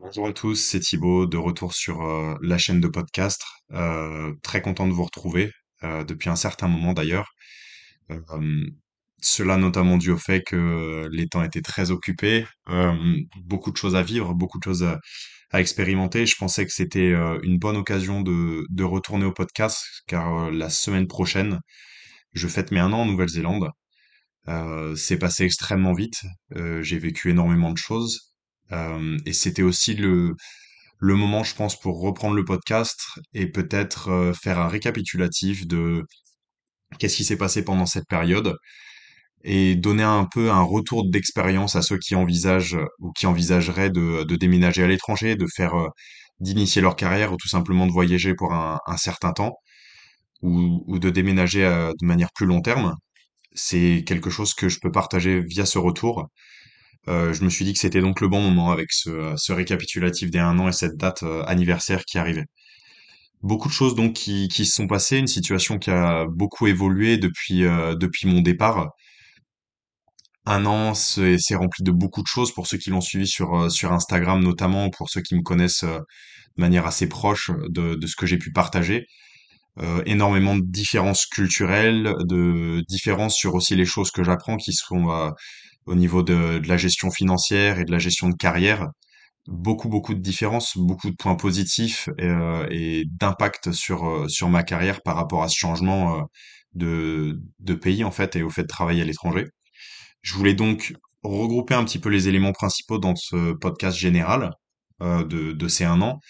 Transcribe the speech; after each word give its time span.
Bonjour 0.00 0.28
à 0.28 0.32
tous, 0.32 0.56
c'est 0.56 0.80
Thibaut, 0.80 1.26
de 1.26 1.38
retour 1.38 1.72
sur 1.72 2.02
euh, 2.02 2.36
la 2.42 2.58
chaîne 2.58 2.80
de 2.80 2.88
podcast. 2.88 3.42
Euh, 3.72 4.34
très 4.42 4.60
content 4.60 4.86
de 4.86 4.92
vous 4.92 5.04
retrouver, 5.04 5.50
euh, 5.84 6.04
depuis 6.04 6.28
un 6.28 6.36
certain 6.36 6.68
moment 6.68 6.92
d'ailleurs. 6.92 7.30
Cela 9.22 9.56
notamment 9.56 9.96
dû 9.96 10.10
au 10.10 10.18
fait 10.18 10.42
que 10.42 11.08
les 11.10 11.26
temps 11.28 11.42
étaient 11.42 11.62
très 11.62 11.90
occupés, 11.90 12.46
beaucoup 13.44 13.72
de 13.72 13.76
choses 13.76 13.96
à 13.96 14.02
vivre, 14.02 14.34
beaucoup 14.34 14.58
de 14.58 14.64
choses 14.64 14.84
à, 14.84 15.60
expérimenter. 15.60 16.26
Je 16.26 16.36
pensais 16.38 16.66
que 16.66 16.72
c'était 16.72 17.12
une 17.42 17.58
bonne 17.58 17.76
occasion 17.76 18.20
de, 18.20 18.82
retourner 18.84 19.24
au 19.24 19.32
podcast, 19.32 19.82
car 20.06 20.50
la 20.50 20.70
semaine 20.70 21.06
prochaine, 21.08 21.60
je 22.32 22.46
fête 22.48 22.70
mes 22.70 22.80
un 22.80 22.92
an 22.92 23.00
en 23.00 23.06
Nouvelle-Zélande. 23.06 23.70
C'est 24.96 25.18
passé 25.18 25.44
extrêmement 25.44 25.94
vite, 25.94 26.22
j'ai 26.54 26.98
vécu 26.98 27.30
énormément 27.30 27.72
de 27.72 27.78
choses. 27.78 28.35
Euh, 28.72 29.18
et 29.26 29.32
c'était 29.32 29.62
aussi 29.62 29.94
le, 29.94 30.34
le 30.98 31.14
moment, 31.14 31.44
je 31.44 31.54
pense, 31.54 31.78
pour 31.78 32.00
reprendre 32.00 32.36
le 32.36 32.44
podcast 32.44 33.00
et 33.34 33.46
peut-être 33.50 34.10
euh, 34.10 34.32
faire 34.32 34.58
un 34.58 34.68
récapitulatif 34.68 35.66
de 35.66 36.04
qu'est-ce 36.98 37.16
qui 37.16 37.24
s'est 37.24 37.38
passé 37.38 37.64
pendant 37.64 37.86
cette 37.86 38.06
période 38.08 38.56
et 39.44 39.76
donner 39.76 40.02
un 40.02 40.26
peu 40.26 40.50
un 40.50 40.62
retour 40.62 41.08
d'expérience 41.08 41.76
à 41.76 41.82
ceux 41.82 41.98
qui 41.98 42.14
envisagent 42.16 42.78
ou 43.00 43.12
qui 43.12 43.26
envisageraient 43.26 43.90
de, 43.90 44.24
de 44.24 44.36
déménager 44.36 44.82
à 44.84 44.88
l'étranger, 44.88 45.36
de 45.36 45.46
faire, 45.54 45.74
euh, 45.76 45.88
d'initier 46.40 46.82
leur 46.82 46.96
carrière 46.96 47.32
ou 47.32 47.36
tout 47.36 47.48
simplement 47.48 47.86
de 47.86 47.92
voyager 47.92 48.34
pour 48.34 48.52
un, 48.54 48.80
certain 48.98 49.32
temps 49.32 49.54
ou, 50.42 50.98
de 50.98 51.10
déménager 51.10 51.62
de 52.00 52.06
manière 52.06 52.30
plus 52.34 52.46
long 52.46 52.60
terme. 52.62 52.94
C'est 53.54 54.04
quelque 54.06 54.30
chose 54.30 54.54
que 54.54 54.68
je 54.68 54.80
peux 54.80 54.92
partager 54.92 55.40
via 55.42 55.66
ce 55.66 55.78
retour. 55.78 56.28
Euh, 57.08 57.32
je 57.32 57.44
me 57.44 57.50
suis 57.50 57.64
dit 57.64 57.72
que 57.72 57.78
c'était 57.78 58.00
donc 58.00 58.20
le 58.20 58.28
bon 58.28 58.40
moment 58.40 58.70
avec 58.70 58.92
ce, 58.92 59.34
ce 59.36 59.52
récapitulatif 59.52 60.30
des 60.30 60.38
un 60.38 60.58
an 60.58 60.68
et 60.68 60.72
cette 60.72 60.96
date 60.96 61.22
euh, 61.22 61.42
anniversaire 61.46 62.04
qui 62.04 62.18
arrivait. 62.18 62.46
Beaucoup 63.42 63.68
de 63.68 63.72
choses 63.74 63.94
donc 63.94 64.14
qui, 64.14 64.48
qui 64.48 64.66
se 64.66 64.74
sont 64.74 64.86
passées, 64.86 65.18
une 65.18 65.26
situation 65.26 65.78
qui 65.78 65.90
a 65.90 66.26
beaucoup 66.28 66.66
évolué 66.66 67.16
depuis, 67.18 67.64
euh, 67.64 67.94
depuis 67.94 68.28
mon 68.28 68.40
départ. 68.40 68.90
Un 70.46 70.64
an, 70.66 70.94
c'est 70.94 71.36
rempli 71.56 71.82
de 71.82 71.90
beaucoup 71.90 72.22
de 72.22 72.28
choses 72.28 72.52
pour 72.52 72.66
ceux 72.66 72.78
qui 72.78 72.90
l'ont 72.90 73.00
suivi 73.00 73.26
sur, 73.26 73.54
euh, 73.54 73.68
sur 73.68 73.92
Instagram 73.92 74.42
notamment, 74.42 74.90
pour 74.90 75.10
ceux 75.10 75.20
qui 75.20 75.34
me 75.34 75.42
connaissent 75.42 75.84
de 75.84 76.00
manière 76.56 76.86
assez 76.86 77.08
proche 77.08 77.50
de, 77.68 77.94
de 77.96 78.06
ce 78.06 78.16
que 78.16 78.26
j'ai 78.26 78.38
pu 78.38 78.52
partager. 78.52 79.06
Euh, 79.78 80.02
énormément 80.06 80.56
de 80.56 80.62
différences 80.64 81.26
culturelles, 81.26 82.14
de 82.24 82.82
différences 82.88 83.36
sur 83.36 83.54
aussi 83.54 83.76
les 83.76 83.84
choses 83.84 84.10
que 84.10 84.24
j'apprends 84.24 84.56
qui 84.56 84.72
sont 84.72 85.10
euh, 85.10 85.30
au 85.86 85.94
niveau 85.94 86.22
de, 86.22 86.58
de 86.58 86.68
la 86.68 86.76
gestion 86.76 87.10
financière 87.10 87.78
et 87.80 87.84
de 87.84 87.92
la 87.92 87.98
gestion 87.98 88.28
de 88.28 88.36
carrière 88.36 88.86
beaucoup 89.48 89.88
beaucoup 89.88 90.14
de 90.14 90.20
différences, 90.20 90.76
beaucoup 90.76 91.10
de 91.10 91.16
points 91.16 91.36
positifs 91.36 92.08
et, 92.18 92.26
euh, 92.26 92.66
et 92.70 93.04
d'impact 93.06 93.72
sur 93.72 94.06
euh, 94.06 94.28
sur 94.28 94.48
ma 94.48 94.62
carrière 94.64 95.02
par 95.02 95.16
rapport 95.16 95.42
à 95.44 95.48
ce 95.48 95.56
changement 95.56 96.18
euh, 96.18 96.22
de 96.74 97.40
de 97.60 97.74
pays 97.74 98.04
en 98.04 98.10
fait 98.10 98.36
et 98.36 98.42
au 98.42 98.50
fait 98.50 98.62
de 98.62 98.66
travailler 98.68 99.02
à 99.02 99.04
l'étranger. 99.04 99.46
Je 100.22 100.34
voulais 100.34 100.54
donc 100.54 100.94
regrouper 101.22 101.74
un 101.74 101.84
petit 101.84 101.98
peu 101.98 102.08
les 102.10 102.28
éléments 102.28 102.52
principaux 102.52 102.98
dans 102.98 103.16
ce 103.16 103.52
podcast 103.54 103.96
général 103.98 104.50
euh, 105.02 105.24
de 105.24 105.52
de 105.52 105.68
ces 105.68 105.84
un 105.84 106.00
an 106.02 106.20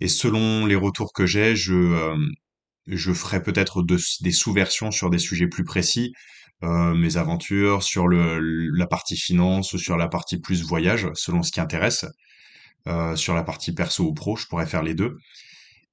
et 0.00 0.08
selon 0.08 0.66
les 0.66 0.76
retours 0.76 1.12
que 1.14 1.26
j'ai, 1.26 1.56
je 1.56 1.74
euh, 1.74 2.16
je 2.86 3.12
ferai 3.12 3.42
peut-être 3.42 3.82
de- 3.82 3.98
des 4.22 4.32
sous-versions 4.32 4.90
sur 4.90 5.10
des 5.10 5.18
sujets 5.18 5.48
plus 5.48 5.64
précis, 5.64 6.12
euh, 6.64 6.94
mes 6.94 7.16
aventures 7.16 7.82
sur 7.82 8.08
la 8.08 8.86
partie 8.86 9.16
finance 9.16 9.72
ou 9.74 9.78
sur 9.78 9.96
la 9.96 10.08
partie 10.08 10.38
plus 10.38 10.62
voyage 10.62 11.08
selon 11.14 11.42
ce 11.42 11.52
qui 11.52 11.60
intéresse 11.60 12.06
euh, 12.88 13.16
sur 13.16 13.34
la 13.34 13.42
partie 13.44 13.72
perso 13.72 14.04
ou 14.04 14.14
pro, 14.14 14.36
je 14.36 14.46
pourrais 14.46 14.66
faire 14.66 14.82
les 14.82 14.94
deux. 14.94 15.16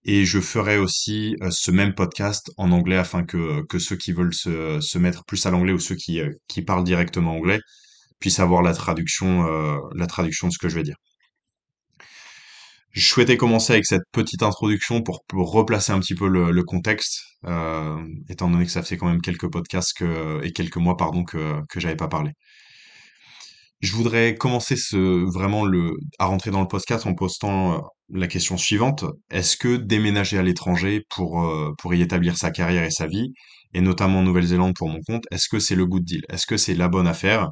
Et 0.06 0.26
je 0.26 0.40
ferai 0.40 0.78
aussi 0.78 1.36
euh, 1.42 1.50
ce 1.52 1.72
même 1.72 1.94
podcast 1.94 2.52
en 2.58 2.72
anglais 2.72 2.98
afin 2.98 3.24
que, 3.24 3.66
ceux 3.80 3.98
qui 3.98 4.14
veulent 4.14 4.34
se, 4.34 4.98
mettre 4.98 5.26
plus 5.26 5.46
à 5.46 5.52
l'anglais 5.52 5.74
ou 5.74 5.80
ceux 5.80 5.96
qui, 5.96 6.22
parlent 6.66 6.84
directement 6.84 7.36
anglais 7.36 7.60
puissent 8.20 8.40
avoir 8.40 8.62
la 8.62 8.74
traduction, 8.74 9.44
la 9.96 10.06
traduction 10.08 10.48
de 10.48 10.54
ce 10.54 10.60
que 10.60 10.70
je 10.70 10.76
vais 10.76 10.84
dire. 10.84 10.96
Je 12.92 13.08
souhaitais 13.08 13.38
commencer 13.38 13.74
avec 13.74 13.86
cette 13.86 14.04
petite 14.12 14.44
introduction 14.44 15.02
pour, 15.02 15.24
replacer 15.34 15.94
un 15.94 16.00
petit 16.00 16.16
peu 16.16 16.28
le, 16.28 16.64
contexte, 16.64 17.22
euh, 17.46 17.98
étant 18.30 18.50
donné 18.50 18.66
que 18.66 18.72
ça 18.72 18.84
fait 18.84 18.98
quand 18.98 19.08
même 19.08 19.22
quelques 19.22 19.50
podcasts 19.50 20.02
et 20.44 20.52
quelques 20.52 20.78
mois 20.78 20.98
pardon 20.98 21.24
que, 21.24 21.62
j'avais 21.78 21.96
pas 21.96 22.10
parlé. 22.10 22.32
Je 23.82 23.94
voudrais 23.94 24.36
commencer 24.36 24.76
ce, 24.76 25.26
vraiment 25.34 25.66
à 26.20 26.26
rentrer 26.26 26.52
dans 26.52 26.62
le 26.62 26.68
podcast 26.68 27.08
en 27.08 27.16
postant 27.16 27.74
euh, 27.74 27.78
la 28.14 28.28
question 28.28 28.56
suivante. 28.56 29.06
Est-ce 29.32 29.58
que 29.58 29.76
déménager 29.76 30.38
à 30.38 30.44
l'étranger 30.44 31.02
pour, 31.10 31.44
euh, 31.44 31.72
pour 31.80 31.96
y 31.96 32.02
établir 32.02 32.38
sa 32.38 32.52
carrière 32.52 32.84
et 32.84 32.92
sa 32.92 33.08
vie, 33.08 33.34
et 33.74 33.82
notamment 33.82 34.20
en 34.20 34.24
Nouvelle-Zélande 34.24 34.76
pour 34.76 34.90
mon 34.90 35.00
compte, 35.08 35.24
est-ce 35.32 35.48
que 35.50 35.60
c'est 35.60 35.76
le 35.76 35.88
good 35.88 36.04
deal? 36.04 36.22
Est-ce 36.30 36.46
que 36.46 36.58
c'est 36.58 36.76
la 36.76 36.90
bonne 36.90 37.08
affaire? 37.08 37.50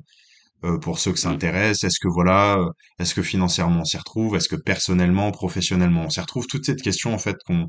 Euh, 0.65 0.77
pour 0.79 0.99
ceux 0.99 1.11
que 1.13 1.19
ça 1.19 1.29
Mm. 1.29 1.31
intéresse? 1.31 1.83
Est-ce 1.83 1.99
que 1.99 2.07
voilà, 2.09 2.57
euh, 2.59 2.69
est-ce 2.99 3.13
que 3.15 3.21
financièrement 3.23 3.81
on 3.81 3.85
s'y 3.85 3.97
retrouve? 3.97 4.35
Est-ce 4.35 4.49
que 4.49 4.55
personnellement, 4.57 5.31
professionnellement 5.31 6.03
on 6.05 6.09
s'y 6.09 6.19
retrouve? 6.21 6.47
Toutes 6.47 6.65
ces 6.65 6.75
questions 6.75 7.13
en 7.13 7.19
fait 7.19 7.37
qu'on 7.45 7.67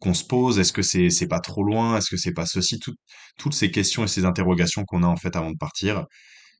qu'on 0.00 0.14
se 0.14 0.24
pose. 0.24 0.58
Est-ce 0.58 0.72
que 0.72 0.82
c'est 0.82 1.10
c'est 1.10 1.28
pas 1.28 1.40
trop 1.40 1.62
loin? 1.64 1.96
Est-ce 1.98 2.08
que 2.10 2.16
c'est 2.16 2.32
pas 2.32 2.46
ceci? 2.46 2.78
Toutes 2.80 2.98
toutes 3.38 3.54
ces 3.54 3.70
questions 3.70 4.04
et 4.04 4.08
ces 4.08 4.24
interrogations 4.24 4.84
qu'on 4.84 5.02
a 5.02 5.06
en 5.06 5.16
fait 5.16 5.36
avant 5.36 5.50
de 5.50 5.56
partir. 5.58 6.06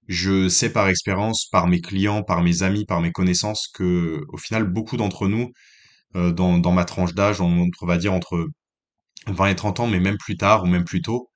Je 0.09 0.49
sais 0.49 0.73
par 0.73 0.89
expérience, 0.89 1.47
par 1.53 1.67
mes 1.69 1.81
clients, 1.81 2.23
par 2.25 2.43
mes 2.43 2.63
amis, 2.63 2.85
par 2.87 3.01
mes 3.01 3.13
connaissances 3.13 3.69
que, 3.75 4.21
au 4.29 4.37
final, 4.39 4.65
beaucoup 4.65 4.97
d'entre 4.97 5.29
nous, 5.29 5.51
euh, 6.17 6.33
dans, 6.33 6.59
dans 6.59 6.73
ma 6.73 6.85
tranche 6.85 7.15
d'âge, 7.15 7.41
on, 7.41 7.69
on 7.83 7.87
va 7.87 7.99
dire 7.99 8.13
entre 8.13 8.49
20 9.29 9.49
et 9.49 9.57
30 9.57 9.81
ans, 9.81 9.87
mais 9.89 10.01
même 10.01 10.19
plus 10.19 10.37
tard 10.37 10.65
ou 10.65 10.67
même 10.67 10.85
plus 10.85 11.03
tôt, 11.03 11.31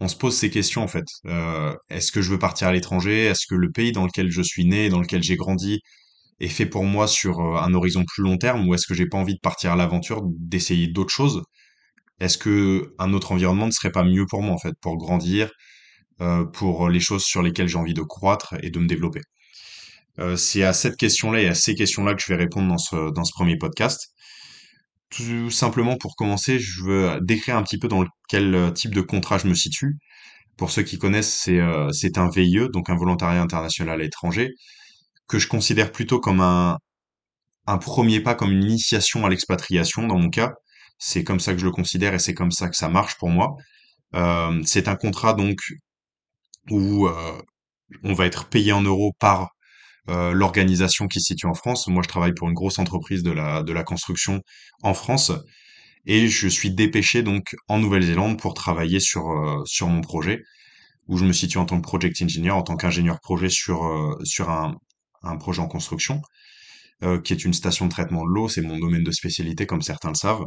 on 0.00 0.08
se 0.08 0.16
pose 0.16 0.36
ces 0.36 0.50
questions 0.50 0.82
en 0.82 0.88
fait. 0.88 1.06
Euh, 1.26 1.74
est-ce 1.90 2.12
que 2.12 2.22
je 2.22 2.30
veux 2.30 2.38
partir 2.38 2.68
à 2.68 2.72
l'étranger? 2.72 3.24
Est-ce 3.26 3.46
que 3.48 3.54
le 3.54 3.70
pays 3.70 3.92
dans 3.92 4.04
lequel 4.04 4.30
je 4.30 4.42
suis 4.42 4.64
né, 4.64 4.88
dans 4.88 5.00
lequel 5.00 5.22
j'ai 5.22 5.36
grandi, 5.36 5.80
est 6.40 6.48
fait 6.48 6.66
pour 6.66 6.84
moi 6.84 7.06
sur 7.08 7.40
euh, 7.40 7.56
un 7.60 7.74
horizon 7.74 8.04
plus 8.04 8.22
long 8.24 8.38
terme, 8.38 8.68
ou 8.68 8.74
est-ce 8.74 8.86
que 8.86 8.94
j'ai 8.94 9.06
pas 9.06 9.18
envie 9.18 9.34
de 9.34 9.40
partir 9.40 9.72
à 9.72 9.76
l'aventure, 9.76 10.22
d'essayer 10.24 10.88
d'autres 10.88 11.14
choses? 11.14 11.42
Est-ce 12.20 12.38
que 12.38 12.94
un 12.98 13.12
autre 13.14 13.32
environnement 13.32 13.66
ne 13.66 13.72
serait 13.72 13.92
pas 13.92 14.04
mieux 14.04 14.26
pour 14.26 14.42
moi 14.42 14.54
en 14.54 14.58
fait, 14.58 14.74
pour 14.80 14.96
grandir, 14.98 15.50
euh, 16.22 16.44
pour 16.44 16.88
les 16.90 17.00
choses 17.00 17.24
sur 17.24 17.42
lesquelles 17.42 17.68
j'ai 17.68 17.78
envie 17.78 17.94
de 17.94 18.02
croître 18.02 18.54
et 18.62 18.70
de 18.70 18.78
me 18.80 18.86
développer? 18.88 19.20
C'est 20.36 20.62
à 20.62 20.72
cette 20.72 20.96
question-là 20.96 21.40
et 21.42 21.48
à 21.48 21.54
ces 21.54 21.74
questions-là 21.74 22.14
que 22.14 22.22
je 22.22 22.28
vais 22.28 22.36
répondre 22.36 22.68
dans 22.68 22.78
ce, 22.78 23.12
dans 23.12 23.24
ce 23.24 23.32
premier 23.32 23.58
podcast. 23.58 24.13
Tout 25.16 25.50
simplement 25.50 25.96
pour 25.96 26.16
commencer, 26.16 26.58
je 26.58 26.82
veux 26.82 27.20
décrire 27.22 27.56
un 27.56 27.62
petit 27.62 27.78
peu 27.78 27.88
dans 27.88 28.04
quel 28.28 28.54
euh, 28.54 28.70
type 28.70 28.94
de 28.94 29.00
contrat 29.00 29.38
je 29.38 29.46
me 29.46 29.54
situe. 29.54 29.96
Pour 30.56 30.70
ceux 30.70 30.82
qui 30.82 30.98
connaissent, 30.98 31.32
c'est 31.32 31.58
euh, 31.60 31.90
un 32.16 32.30
VIE, 32.30 32.68
donc 32.72 32.90
un 32.90 32.96
volontariat 32.96 33.42
international 33.42 34.00
à 34.00 34.02
l'étranger, 34.02 34.50
que 35.28 35.38
je 35.38 35.48
considère 35.48 35.92
plutôt 35.92 36.20
comme 36.20 36.40
un, 36.40 36.78
premier 37.80 38.20
pas, 38.20 38.34
comme 38.34 38.52
une 38.52 38.64
initiation 38.64 39.26
à 39.26 39.30
l'expatriation 39.30 40.06
dans 40.06 40.18
mon 40.18 40.30
cas. 40.30 40.52
C'est 40.98 41.24
comme 41.24 41.40
ça 41.40 41.52
que 41.54 41.60
je 41.60 41.66
le 41.66 41.72
considère 41.72 42.14
et 42.14 42.18
c'est 42.18 42.34
comme 42.34 42.52
ça 42.52 42.68
que 42.68 42.76
ça 42.76 42.88
marche 42.88 43.16
pour 43.18 43.30
moi. 43.30 43.56
Euh, 44.14 44.62
c'est 44.64 44.88
un 44.88 44.96
contrat 44.96 45.34
donc 45.34 45.58
où 46.70 47.06
euh, 47.08 47.42
on 48.04 48.14
va 48.14 48.26
être 48.26 48.48
payé 48.48 48.72
en 48.72 48.82
euros 48.82 49.12
par 49.18 49.50
euh, 50.08 50.32
l'organisation 50.32 51.06
qui 51.06 51.20
se 51.20 51.28
situe 51.28 51.46
en 51.46 51.54
France. 51.54 51.86
Moi, 51.88 52.02
je 52.02 52.08
travaille 52.08 52.34
pour 52.34 52.48
une 52.48 52.54
grosse 52.54 52.78
entreprise 52.78 53.22
de 53.22 53.30
la, 53.30 53.62
de 53.62 53.72
la 53.72 53.84
construction 53.84 54.40
en 54.82 54.94
France 54.94 55.32
et 56.06 56.28
je 56.28 56.48
suis 56.48 56.70
dépêché 56.70 57.22
donc 57.22 57.54
en 57.68 57.78
Nouvelle-Zélande 57.78 58.38
pour 58.38 58.54
travailler 58.54 59.00
sur, 59.00 59.30
euh, 59.30 59.62
sur 59.64 59.88
mon 59.88 60.00
projet 60.00 60.42
où 61.08 61.16
je 61.18 61.24
me 61.24 61.32
situe 61.32 61.58
en 61.58 61.66
tant 61.66 61.76
que 61.80 61.86
project 61.86 62.20
engineer, 62.22 62.50
en 62.50 62.62
tant 62.62 62.76
qu'ingénieur 62.76 63.20
projet 63.20 63.50
sur, 63.50 63.84
euh, 63.84 64.16
sur 64.24 64.50
un, 64.50 64.74
un 65.22 65.36
projet 65.36 65.60
en 65.60 65.68
construction 65.68 66.22
euh, 67.02 67.20
qui 67.20 67.32
est 67.32 67.44
une 67.44 67.52
station 67.52 67.86
de 67.86 67.90
traitement 67.90 68.24
de 68.24 68.30
l'eau. 68.30 68.48
C'est 68.48 68.62
mon 68.62 68.78
domaine 68.78 69.04
de 69.04 69.10
spécialité 69.10 69.66
comme 69.66 69.82
certains 69.82 70.10
le 70.10 70.14
savent. 70.14 70.46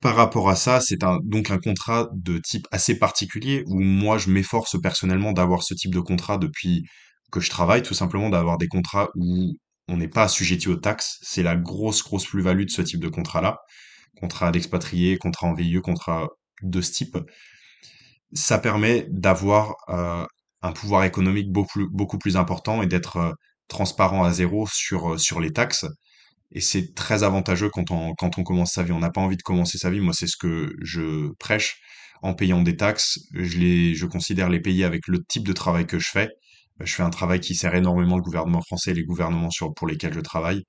Par 0.00 0.16
rapport 0.16 0.50
à 0.50 0.56
ça, 0.56 0.80
c'est 0.80 1.04
un, 1.04 1.18
donc 1.22 1.50
un 1.50 1.58
contrat 1.58 2.08
de 2.14 2.38
type 2.38 2.66
assez 2.72 2.98
particulier 2.98 3.62
où 3.66 3.78
moi 3.80 4.18
je 4.18 4.30
m'efforce 4.30 4.80
personnellement 4.80 5.32
d'avoir 5.32 5.62
ce 5.62 5.74
type 5.74 5.94
de 5.94 6.00
contrat 6.00 6.38
depuis 6.38 6.84
que 7.32 7.40
je 7.40 7.50
travaille, 7.50 7.82
tout 7.82 7.94
simplement 7.94 8.28
d'avoir 8.28 8.58
des 8.58 8.68
contrats 8.68 9.08
où 9.16 9.56
on 9.88 9.96
n'est 9.96 10.08
pas 10.08 10.24
assujetti 10.24 10.68
aux 10.68 10.76
taxes. 10.76 11.18
C'est 11.22 11.42
la 11.42 11.56
grosse, 11.56 12.04
grosse 12.04 12.26
plus-value 12.26 12.64
de 12.66 12.70
ce 12.70 12.82
type 12.82 13.00
de 13.00 13.08
contrat-là. 13.08 13.58
Contrat 14.20 14.52
d'expatrié, 14.52 15.18
contrat 15.18 15.48
en 15.48 15.54
VIE, 15.54 15.80
contrat 15.80 16.28
de 16.62 16.80
ce 16.80 16.92
type. 16.92 17.18
Ça 18.34 18.58
permet 18.58 19.06
d'avoir 19.10 19.74
euh, 19.88 20.24
un 20.62 20.72
pouvoir 20.72 21.04
économique 21.04 21.50
beaucoup, 21.50 22.18
plus 22.18 22.36
important 22.36 22.82
et 22.82 22.86
d'être 22.86 23.16
euh, 23.16 23.32
transparent 23.68 24.24
à 24.24 24.32
zéro 24.32 24.66
sur, 24.72 25.14
euh, 25.14 25.18
sur 25.18 25.40
les 25.40 25.52
taxes. 25.52 25.86
Et 26.52 26.60
c'est 26.60 26.94
très 26.94 27.22
avantageux 27.22 27.70
quand 27.70 27.90
on, 27.90 28.14
quand 28.14 28.38
on 28.38 28.44
commence 28.44 28.72
sa 28.72 28.82
vie. 28.82 28.92
On 28.92 28.98
n'a 29.00 29.10
pas 29.10 29.22
envie 29.22 29.38
de 29.38 29.42
commencer 29.42 29.78
sa 29.78 29.90
vie. 29.90 30.00
Moi, 30.00 30.12
c'est 30.14 30.26
ce 30.26 30.36
que 30.36 30.74
je 30.82 31.32
prêche. 31.38 31.76
En 32.22 32.34
payant 32.34 32.62
des 32.62 32.76
taxes, 32.76 33.18
je 33.34 33.58
les, 33.58 33.94
je 33.94 34.06
considère 34.06 34.48
les 34.48 34.60
payer 34.60 34.84
avec 34.84 35.08
le 35.08 35.18
type 35.28 35.46
de 35.46 35.52
travail 35.52 35.86
que 35.86 35.98
je 35.98 36.08
fais. 36.08 36.28
Je 36.80 36.94
fais 36.94 37.02
un 37.02 37.10
travail 37.10 37.40
qui 37.40 37.54
sert 37.54 37.74
énormément 37.74 38.16
le 38.16 38.22
gouvernement 38.22 38.62
français 38.62 38.90
et 38.92 38.94
les 38.94 39.04
gouvernements 39.04 39.48
pour 39.76 39.86
lesquels 39.86 40.12
je 40.14 40.20
travaille. 40.20 40.64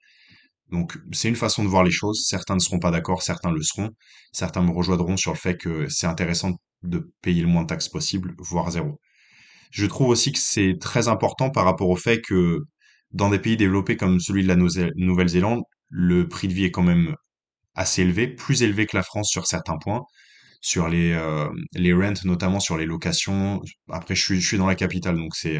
Donc, 0.71 0.97
c'est 1.13 1.29
une 1.29 1.35
façon 1.35 1.63
de 1.63 1.69
voir 1.69 1.83
les 1.83 1.91
choses. 1.91 2.23
Certains 2.27 2.55
ne 2.55 2.59
seront 2.59 2.79
pas 2.79 2.91
d'accord, 2.91 3.23
certains 3.23 3.51
le 3.51 3.61
seront. 3.63 3.91
Certains 4.33 4.63
me 4.63 4.71
rejoindront 4.71 5.17
sur 5.17 5.31
le 5.33 5.37
fait 5.37 5.57
que 5.57 5.87
c'est 5.89 6.07
intéressant 6.07 6.53
de 6.83 7.11
payer 7.21 7.41
le 7.41 7.47
moins 7.47 7.63
de 7.63 7.67
taxes 7.67 7.89
possible, 7.89 8.35
voire 8.39 8.71
zéro. 8.71 8.99
Je 9.71 9.85
trouve 9.85 10.09
aussi 10.09 10.31
que 10.31 10.39
c'est 10.39 10.77
très 10.79 11.07
important 11.07 11.49
par 11.49 11.65
rapport 11.65 11.89
au 11.89 11.95
fait 11.95 12.21
que 12.21 12.59
dans 13.11 13.29
des 13.29 13.39
pays 13.39 13.57
développés 13.57 13.97
comme 13.97 14.19
celui 14.19 14.43
de 14.43 14.47
la 14.47 14.55
Nouvelle- 14.55 14.91
Nouvelle-Zélande, 14.95 15.61
le 15.89 16.27
prix 16.27 16.47
de 16.47 16.53
vie 16.53 16.65
est 16.65 16.71
quand 16.71 16.83
même 16.83 17.15
assez 17.75 18.01
élevé, 18.03 18.27
plus 18.27 18.63
élevé 18.63 18.85
que 18.85 18.97
la 18.97 19.03
France 19.03 19.29
sur 19.31 19.47
certains 19.47 19.77
points, 19.77 20.03
sur 20.61 20.89
les 20.89 21.13
euh, 21.13 21.49
les 21.73 21.93
rents, 21.93 22.13
notamment 22.25 22.59
sur 22.59 22.77
les 22.77 22.85
locations. 22.85 23.61
Après, 23.89 24.15
je 24.15 24.23
suis 24.23 24.41
je 24.41 24.47
suis 24.47 24.57
dans 24.57 24.67
la 24.67 24.75
capitale, 24.75 25.17
donc 25.17 25.35
c'est 25.35 25.59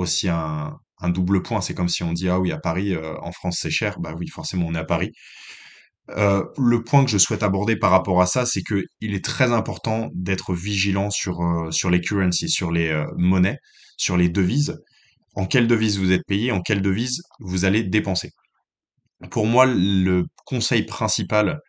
aussi 0.00 0.28
un 0.28 0.78
double 1.08 1.42
point. 1.42 1.60
C'est 1.60 1.74
comme 1.74 1.88
si 1.88 2.02
on 2.02 2.12
dit 2.12 2.28
ah 2.28 2.40
oui 2.40 2.52
à 2.52 2.58
Paris, 2.58 2.94
euh, 2.94 3.14
en 3.22 3.32
France 3.32 3.58
c'est 3.60 3.70
cher. 3.70 4.00
Bah 4.00 4.14
oui, 4.18 4.28
forcément 4.28 4.66
on 4.68 4.74
est 4.74 4.78
à 4.78 4.84
Paris. 4.84 5.12
Euh, 6.10 6.44
le 6.58 6.82
point 6.82 7.04
que 7.04 7.10
je 7.10 7.18
souhaite 7.18 7.42
aborder 7.42 7.76
par 7.76 7.90
rapport 7.90 8.20
à 8.20 8.26
ça, 8.26 8.44
c'est 8.44 8.62
que 8.62 8.84
il 9.00 9.14
est 9.14 9.24
très 9.24 9.52
important 9.52 10.10
d'être 10.14 10.54
vigilant 10.54 11.10
sur 11.10 11.40
euh, 11.40 11.70
sur 11.70 11.90
les 11.90 12.00
currencies, 12.00 12.48
sur 12.50 12.72
les 12.72 13.04
monnaies, 13.16 13.58
sur 13.96 14.16
les 14.16 14.28
devises. 14.28 14.76
En 15.36 15.46
quelle 15.46 15.68
devise 15.68 15.98
vous 15.98 16.12
êtes 16.12 16.26
payé, 16.26 16.52
en 16.52 16.60
quelle 16.60 16.82
devise 16.82 17.22
vous 17.40 17.64
allez 17.64 17.84
dépenser? 17.84 18.30
Pour 19.30 19.46
moi, 19.46 19.66
le 19.66 20.24
conseil 20.46 20.84
principal 20.84 21.60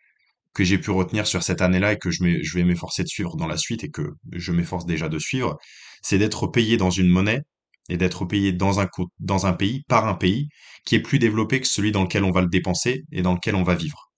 que 0.54 0.64
j'ai 0.64 0.78
pu 0.78 0.90
retenir 0.90 1.26
sur 1.26 1.42
cette 1.42 1.62
année-là 1.62 1.92
et 1.92 1.98
que 1.98 2.10
je 2.10 2.54
vais 2.54 2.64
m'efforcer 2.64 3.02
de 3.02 3.08
suivre 3.08 3.36
dans 3.36 3.46
la 3.46 3.56
suite 3.56 3.84
et 3.84 3.90
que 3.90 4.02
je 4.32 4.52
m'efforce 4.52 4.86
déjà 4.86 5.08
de 5.08 5.18
suivre, 5.18 5.56
c'est 6.02 6.18
d'être 6.18 6.46
payé 6.46 6.76
dans 6.76 6.90
une 6.90 7.08
monnaie 7.08 7.42
et 7.92 7.98
d'être 7.98 8.24
payé 8.24 8.52
dans 8.52 8.80
un, 8.80 9.52
pays, 9.52 9.82
par 9.86 10.08
un 10.08 10.14
pays, 10.14 10.48
qui 10.86 10.94
est 10.94 11.00
plus 11.00 11.18
développé 11.18 11.60
que 11.60 11.68
celui 11.68 11.92
dans 11.92 12.04
lequel 12.04 12.24
on 12.24 12.30
va 12.30 12.40
le 12.40 12.48
dépenser 12.48 13.04
et 13.12 13.20
dans 13.20 13.34
lequel 13.34 13.54
on 13.54 13.62
va 13.62 13.74
vivre. 13.74 14.10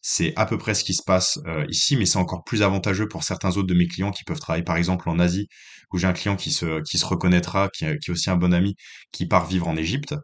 C'est 0.00 0.32
à 0.36 0.46
peu 0.46 0.58
près 0.58 0.74
ce 0.74 0.84
qui 0.84 0.94
se 0.94 1.02
passe 1.02 1.40
euh, 1.46 1.66
ici, 1.68 1.96
mais 1.96 2.06
c'est 2.06 2.18
encore 2.18 2.44
plus 2.44 2.62
avantageux 2.62 3.08
pour 3.08 3.24
certains 3.24 3.56
autres 3.56 3.66
de 3.66 3.74
mes 3.74 3.88
clients 3.88 4.12
qui 4.12 4.22
peuvent 4.22 4.38
travailler 4.38 4.62
par 4.62 4.76
exemple 4.76 5.08
en 5.08 5.18
Asie, 5.18 5.48
où 5.92 5.98
j'ai 5.98 6.06
un 6.06 6.12
client 6.12 6.36
qui 6.36 6.52
se, 6.52 7.04
reconnaîtra, 7.04 7.68
qui, 7.70 7.84
est 7.84 8.08
aussi 8.08 8.30
un 8.30 8.36
bon 8.36 8.54
ami, 8.54 8.76
qui 9.10 9.26
part 9.26 9.46
vivre 9.46 9.66
en 9.66 9.76
Égypte, 9.76 10.14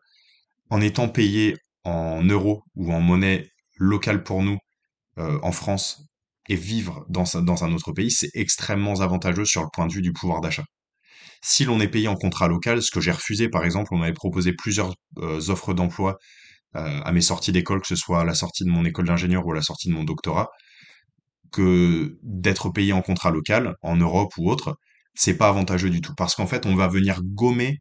en 0.71 0.81
étant 0.81 1.09
payé 1.09 1.57
en 1.83 2.23
euros 2.23 2.63
ou 2.77 2.93
en 2.93 3.01
monnaie 3.01 3.51
locale 3.79 4.23
pour 4.23 4.45
nous 4.45 4.59
euh, 5.19 5.41
en 5.43 5.51
France 5.51 6.05
et 6.49 6.55
vivre 6.55 7.05
dans 7.09 7.37
un 7.37 7.73
autre 7.73 7.91
pays, 7.91 8.13
c'est 8.13 8.31
extrêmement 8.35 9.01
avantageux 9.01 9.45
sur 9.45 9.63
le 9.63 9.69
point 9.73 9.89
de 9.89 9.93
vue 9.93 10.03
du 10.03 10.13
pouvoir 10.13 10.41
d'achat. 10.41 10.65
Si 11.49 11.65
l'on 11.65 11.79
est 11.79 11.87
payé 11.87 12.09
en 12.09 12.17
contrat 12.17 12.49
local, 12.49 12.83
ce 12.83 12.91
que 12.91 13.01
j'ai 13.01 13.13
refusé 13.13 13.49
par 13.49 13.65
exemple, 13.65 13.95
on 13.95 13.99
m'avait 13.99 14.13
proposé 14.13 14.53
plusieurs 14.53 14.97
euh, 15.19 15.39
offres 15.49 15.75
d'emploi 15.75 16.19
euh, 16.75 17.01
à 17.05 17.13
mes 17.13 17.21
sorties 17.21 17.53
d'école, 17.53 17.81
que 17.81 17.87
ce 17.87 17.95
soit 17.95 18.23
à 18.23 18.25
la 18.25 18.35
sortie 18.35 18.65
de 18.65 18.69
mon 18.69 18.85
école 18.85 19.07
d'ingénieur 19.07 19.47
ou 19.47 19.53
à 19.53 19.55
la 19.55 19.63
sortie 19.63 19.89
de 19.89 19.95
mon 19.95 20.03
doctorat, 20.03 20.49
que 21.53 22.19
d'être 22.25 22.71
payé 22.71 22.93
en 22.93 23.01
contrat 23.01 23.31
local, 23.31 23.77
en 23.83 23.95
Europe 23.95 24.33
ou 24.39 24.51
autre, 24.51 24.77
c'est 25.15 25.37
pas 25.37 25.47
avantageux 25.47 25.89
du 25.89 26.01
tout. 26.01 26.15
Parce 26.17 26.35
qu'en 26.35 26.49
fait, 26.49 26.67
on 26.67 26.75
va 26.75 26.89
venir 26.89 27.21
gommer 27.23 27.79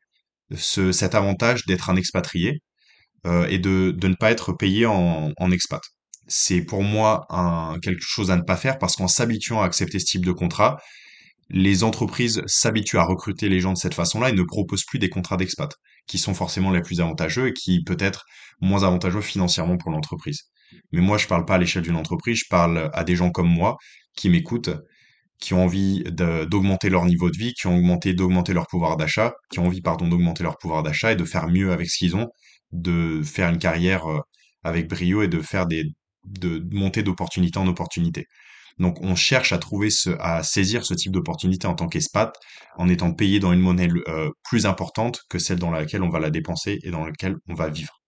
ce, 0.56 0.92
cet 0.92 1.16
avantage 1.16 1.66
d'être 1.66 1.90
un 1.90 1.96
expatrié 1.96 2.62
euh, 3.26 3.48
et 3.48 3.58
de, 3.58 3.98
ne 4.00 4.14
pas 4.14 4.30
être 4.30 4.54
payé 4.54 4.86
en, 4.86 5.34
expat. 5.52 5.82
C'est 6.28 6.62
pour 6.62 6.84
moi 6.84 7.26
quelque 7.82 8.04
chose 8.04 8.30
à 8.30 8.36
ne 8.36 8.44
pas 8.44 8.58
faire 8.58 8.78
parce 8.78 8.96
qu'en 8.96 9.08
s'habituant 9.08 9.64
à 9.64 9.66
accepter 9.66 9.98
ce 9.98 10.06
type 10.06 10.26
de 10.26 10.32
contrat, 10.32 10.78
les 11.50 11.84
entreprises 11.84 12.42
s'habituent 12.48 12.98
à 12.98 13.04
recruter 13.04 13.50
les 13.50 13.60
gens 13.60 13.74
de 13.74 13.78
cette 13.78 13.94
façon-là 13.94 14.30
et 14.30 14.34
ne 14.34 14.44
proposent 14.44 14.86
plus 14.86 15.00
des 15.00 15.10
contrats 15.10 15.38
d'expat, 15.38 15.72
qui 16.08 16.18
sont 16.18 16.34
forcément 16.34 16.72
les 16.72 16.82
plus 16.82 17.02
avantageux 17.02 17.48
et 17.50 17.54
qui 17.54 17.84
peut 17.84 17.98
être 18.00 18.26
moins 18.62 18.84
avantageux 18.84 19.22
financièrement 19.22 19.78
pour 19.78 19.92
l'entreprise. 19.92 20.50
Mais 20.92 21.02
moi, 21.02 21.18
je 21.18 21.28
parle 21.28 21.46
pas 21.46 21.56
à 21.56 21.58
l'échelle 21.58 21.84
d'une 21.84 21.96
entreprise, 21.96 22.40
je 22.40 22.50
parle 22.50 22.90
à 22.94 23.04
des 23.04 23.16
gens 23.16 23.30
comme 23.30 23.48
moi 23.48 23.78
qui 24.16 24.30
m'écoutent, 24.30 24.72
qui 25.40 25.54
ont 25.54 25.64
envie 25.64 26.04
d'augmenter 26.06 26.90
leur 26.90 27.06
niveau 27.06 27.30
de 27.30 27.38
vie, 27.38 27.54
qui 27.54 27.68
ont 27.68 27.78
augmenté, 27.78 28.14
d'augmenter 28.14 28.54
leur 28.54 28.68
pouvoir 28.68 28.98
d'achat, 28.98 29.34
qui 29.52 29.60
ont 29.60 29.68
envie, 29.68 29.82
pardon, 29.82 30.08
d'augmenter 30.08 30.44
leur 30.44 30.58
pouvoir 30.58 30.82
d'achat 30.82 31.12
et 31.12 31.16
de 31.16 31.26
faire 31.26 31.48
mieux 31.48 31.72
avec 31.72 31.90
ce 31.90 31.98
qu'ils 31.98 32.16
ont, 32.16 32.28
de 32.72 33.22
faire 33.24 33.50
une 33.50 33.60
carrière 33.60 34.08
euh, 34.08 34.20
avec 34.64 34.90
brio 34.90 35.22
et 35.22 35.28
de 35.28 35.42
faire 35.42 35.68
des, 35.68 35.84
de 36.26 36.58
de 36.60 36.76
monter 36.76 37.04
d'opportunité 37.04 37.60
en 37.60 37.68
opportunité. 37.68 38.26
Donc, 38.78 38.98
on 39.02 39.16
cherche 39.16 39.54
à 39.54 39.58
trouver 39.58 39.90
ce, 39.90 40.10
à 40.20 40.44
saisir 40.44 40.86
ce 40.86 40.94
type 40.94 41.12
d'opportunité 41.12 41.68
en 41.68 41.76
tant 41.76 41.88
qu'expat, 41.88 42.34
en 42.78 42.90
étant 42.90 43.14
payé 43.14 43.40
dans 43.40 43.54
une 43.54 43.62
monnaie 43.62 43.90
euh, 44.08 44.30
plus 44.44 44.66
importante 44.66 45.22
que 45.30 45.40
celle 45.40 45.60
dans 45.60 45.72
laquelle 45.72 46.04
on 46.04 46.10
va 46.10 46.20
la 46.20 46.30
dépenser 46.30 46.80
et 46.84 46.92
dans 46.92 47.06
laquelle 47.06 47.36
on 47.48 47.54
va 47.54 47.70
vivre. 47.70 48.02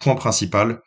Point 0.00 0.16
principal, 0.16 0.80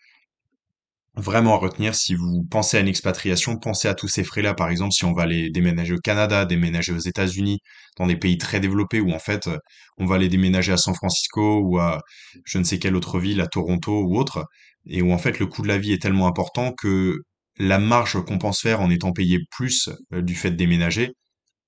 vraiment 1.15 1.53
à 1.53 1.57
retenir, 1.57 1.95
si 1.95 2.15
vous 2.15 2.43
pensez 2.49 2.77
à 2.77 2.79
une 2.79 2.87
expatriation, 2.87 3.57
pensez 3.57 3.87
à 3.87 3.93
tous 3.93 4.07
ces 4.07 4.23
frais-là. 4.23 4.53
Par 4.53 4.69
exemple, 4.69 4.91
si 4.93 5.05
on 5.05 5.13
va 5.13 5.23
aller 5.23 5.49
déménager 5.49 5.93
au 5.93 5.99
Canada, 5.99 6.45
déménager 6.45 6.91
aux 6.91 6.97
États-Unis, 6.97 7.59
dans 7.97 8.07
des 8.07 8.17
pays 8.17 8.37
très 8.37 8.59
développés 8.59 8.99
où 8.99 9.11
en 9.11 9.19
fait, 9.19 9.49
on 9.97 10.05
va 10.05 10.15
aller 10.15 10.29
déménager 10.29 10.71
à 10.71 10.77
San 10.77 10.95
Francisco 10.95 11.59
ou 11.61 11.77
à 11.77 12.01
je 12.45 12.57
ne 12.57 12.63
sais 12.63 12.79
quelle 12.79 12.95
autre 12.95 13.19
ville, 13.19 13.41
à 13.41 13.47
Toronto 13.47 14.03
ou 14.03 14.17
autre, 14.17 14.45
et 14.85 15.01
où 15.01 15.11
en 15.13 15.17
fait 15.17 15.39
le 15.39 15.47
coût 15.47 15.61
de 15.61 15.67
la 15.67 15.77
vie 15.77 15.93
est 15.93 16.01
tellement 16.01 16.27
important 16.27 16.73
que 16.73 17.17
la 17.57 17.79
marge 17.79 18.23
qu'on 18.25 18.37
pense 18.37 18.61
faire 18.61 18.81
en 18.81 18.89
étant 18.89 19.11
payé 19.13 19.39
plus 19.51 19.89
euh, 20.13 20.21
du 20.21 20.35
fait 20.35 20.51
de 20.51 20.55
déménager 20.55 21.13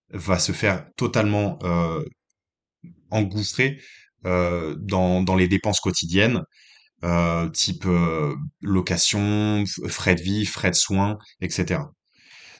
va 0.10 0.40
se 0.40 0.52
faire 0.52 0.86
totalement 0.96 1.60
euh, 1.64 2.04
engouffrer 3.12 3.80
euh, 4.26 4.76
dans, 4.80 5.36
les 5.36 5.48
dépenses 5.48 5.80
quotidiennes 5.80 6.42
euh, 7.04 7.50
type 7.50 7.86
location, 8.62 9.64
frais 9.88 10.16
de 10.16 10.22
vie, 10.22 10.46
frais 10.46 10.72
de 10.72 10.76
soins, 10.76 11.18
etc. 11.42 11.82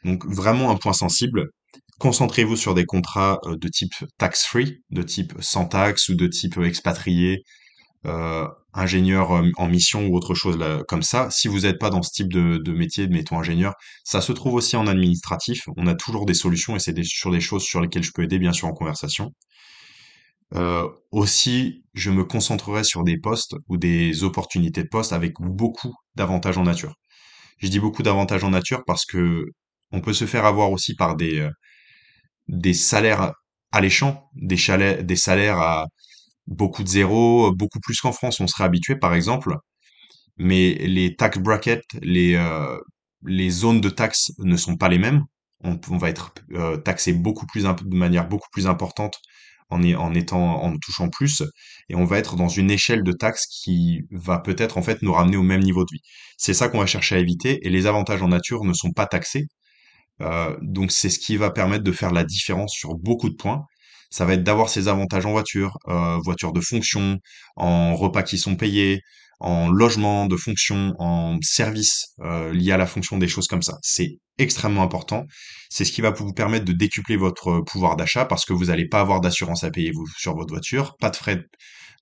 Donc 0.04 0.26
vraiment 0.26 0.70
un 0.72 0.76
point 0.76 0.94
sensible. 0.94 1.50
Concentrez-vous 2.00 2.58
sur 2.58 2.74
des 2.74 2.86
contrats 2.86 3.40
de 3.46 3.68
type 3.70 3.94
tax-free, 4.18 4.84
de 4.90 5.02
type 5.02 5.34
sans 5.40 5.66
taxe 5.66 6.10
ou 6.10 6.16
de 6.16 6.28
type 6.28 6.58
expatrié, 6.58 7.44
euh, 8.06 8.48
ingénieur 8.74 9.32
euh, 9.32 9.50
en 9.58 9.68
mission 9.68 10.08
ou 10.08 10.16
autre 10.16 10.34
chose 10.36 10.58
comme 10.88 11.04
ça. 11.04 11.30
Si 11.32 11.48
vous 11.48 11.62
n'êtes 11.62 11.80
pas 11.80 11.90
dans 11.90 12.02
ce 12.02 12.12
type 12.12 12.32
de, 12.32 12.58
de 12.58 12.72
métier, 12.74 13.08
mettons 13.08 13.40
ingénieur, 13.40 13.74
ça 14.04 14.22
se 14.22 14.32
trouve 14.32 14.54
aussi 14.56 14.76
en 14.78 14.88
administratif. 14.88 15.64
On 15.78 15.88
a 15.88 15.96
toujours 15.96 16.26
des 16.26 16.34
solutions 16.34 16.76
et 16.76 16.80
c'est 16.80 16.96
sur 17.04 17.32
des 17.32 17.42
choses 17.42 17.64
sur 17.64 17.82
lesquelles 17.82 18.04
je 18.04 18.12
peux 18.14 18.24
aider 18.24 18.40
bien 18.40 18.54
sûr 18.54 18.68
en 18.68 18.74
conversation. 18.74 19.32
Euh, 20.54 20.88
aussi, 21.12 21.84
je 21.94 22.12
me 22.12 22.24
concentrerai 22.24 22.84
sur 22.84 23.04
des 23.04 23.18
postes 23.18 23.56
ou 23.68 23.78
des 23.78 24.24
opportunités 24.24 24.84
de 24.84 24.88
poste 24.90 25.12
avec 25.14 25.34
beaucoup 25.40 25.94
d'avantages 26.16 26.58
en 26.58 26.64
nature. 26.64 26.96
Je 27.60 27.68
dis 27.70 27.80
beaucoup 27.80 28.04
d'avantages 28.04 28.44
en 28.44 28.52
nature 28.52 28.84
parce 28.86 29.06
que 29.06 29.46
on 29.92 30.02
peut 30.02 30.14
se 30.14 30.26
faire 30.26 30.46
avoir 30.46 30.72
aussi 30.72 30.96
par 30.96 31.16
des, 31.16 31.40
euh, 31.40 31.50
des 32.48 32.74
salaires 32.74 33.34
alléchants, 33.72 34.30
des 34.36 34.58
salaires 34.58 35.60
à 35.60 35.88
beaucoup 36.48 36.84
de 36.84 36.88
zéros, 36.88 37.52
beaucoup 37.54 37.80
plus 37.80 38.00
qu'en 38.00 38.12
France, 38.12 38.40
on 38.40 38.48
serait 38.48 38.64
habitué 38.66 38.96
par 38.96 39.14
exemple, 39.14 39.56
mais 40.38 40.76
les 40.76 41.16
tax 41.16 41.40
brackets, 41.40 41.86
les, 42.02 42.36
euh, 42.36 42.78
les 43.24 43.50
zones 43.50 43.82
de 43.82 43.90
taxes 43.90 44.32
ne 44.40 44.58
sont 44.58 44.78
pas 44.78 44.90
les 44.90 45.00
mêmes. 45.00 45.24
On, 45.64 45.98
va 45.98 46.10
être 46.10 46.34
euh, 46.54 46.78
taxé 46.78 47.14
beaucoup 47.14 47.48
plus 47.48 47.64
de 47.64 47.96
manière 47.96 48.28
beaucoup 48.28 48.50
plus 48.52 48.68
importante 48.68 49.18
en, 49.70 49.84
en 49.96 50.14
étant 50.14 50.62
en 50.64 50.78
touchant 50.78 51.10
plus, 51.10 51.42
et 51.90 51.96
on 51.96 52.06
va 52.06 52.20
être 52.20 52.36
dans 52.36 52.50
une 52.50 52.70
échelle 52.70 53.04
de 53.04 53.12
taxes 53.12 53.48
qui 53.48 54.02
va 54.12 54.40
peut-être 54.40 54.78
en 54.78 54.84
fait 54.84 55.02
nous 55.02 55.14
ramener 55.14 55.38
au 55.38 55.44
même 55.44 55.62
niveau 55.62 55.84
de 55.84 55.90
vie. 55.92 56.02
C'est 56.38 56.54
ça 56.54 56.70
qu'on 56.70 56.80
va 56.80 56.86
chercher 56.86 57.16
à 57.16 57.20
éviter, 57.20 57.66
et 57.66 57.70
les 57.70 57.88
avantages 57.88 58.22
en 58.22 58.28
nature 58.28 58.64
ne 58.64 58.74
sont 58.74 58.92
pas 58.92 59.08
taxés. 59.08 59.48
Euh, 60.22 60.56
donc 60.62 60.92
c'est 60.92 61.10
ce 61.10 61.20
qui 61.20 61.38
va 61.38 61.52
permettre 61.52 61.84
de 61.84 61.92
faire 61.92 62.12
la 62.12 62.24
différence 62.24 62.74
sur 62.74 62.96
beaucoup 62.96 63.30
de 63.30 63.36
points. 63.36 63.66
Ça 64.16 64.24
va 64.24 64.36
être 64.36 64.44
d'avoir 64.44 64.70
ces 64.70 64.88
avantages 64.88 65.26
en 65.26 65.32
voiture, 65.32 65.78
euh, 65.90 66.18
voiture 66.24 66.54
de 66.54 66.62
fonction, 66.62 67.18
en 67.58 67.98
repas 67.98 68.24
qui 68.24 68.38
sont 68.38 68.56
payés, 68.56 69.02
en 69.42 69.70
logement 69.70 70.26
de 70.26 70.38
fonction, 70.38 70.94
en 71.00 71.38
services 71.42 72.14
euh, 72.22 72.54
liés 72.54 72.72
à 72.72 72.78
la 72.78 72.86
fonction, 72.86 73.18
des 73.18 73.28
choses 73.28 73.48
comme 73.48 73.62
ça. 73.62 73.78
C'est 73.82 74.12
extrêmement 74.38 74.84
important. 74.84 75.26
C'est 75.70 75.84
ce 75.84 75.92
qui 75.92 76.00
va 76.00 76.12
vous 76.12 76.32
permettre 76.32 76.64
de 76.64 76.72
décupler 76.72 77.18
votre 77.18 77.60
pouvoir 77.68 77.98
d'achat 77.98 78.24
parce 78.24 78.46
que 78.46 78.54
vous 78.54 78.68
n'allez 78.68 78.88
pas 78.88 79.02
avoir 79.02 79.20
d'assurance 79.20 79.66
à 79.66 79.70
payer 79.70 79.92
sur 80.18 80.34
votre 80.34 80.54
voiture, 80.54 80.96
pas 81.02 81.10
de 81.10 81.18
frais 81.18 81.44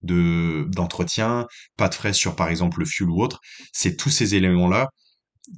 de 0.04 0.68
d'entretien, 0.70 1.48
pas 1.78 1.90
de 1.90 1.96
frais 1.96 2.14
sur 2.14 2.36
par 2.36 2.50
exemple 2.50 2.78
le 2.78 2.86
fuel 2.86 3.10
ou 3.10 3.24
autre. 3.24 3.40
C'est 3.72 3.98
tous 3.98 4.12
ces 4.12 4.36
éléments-là 4.36 4.88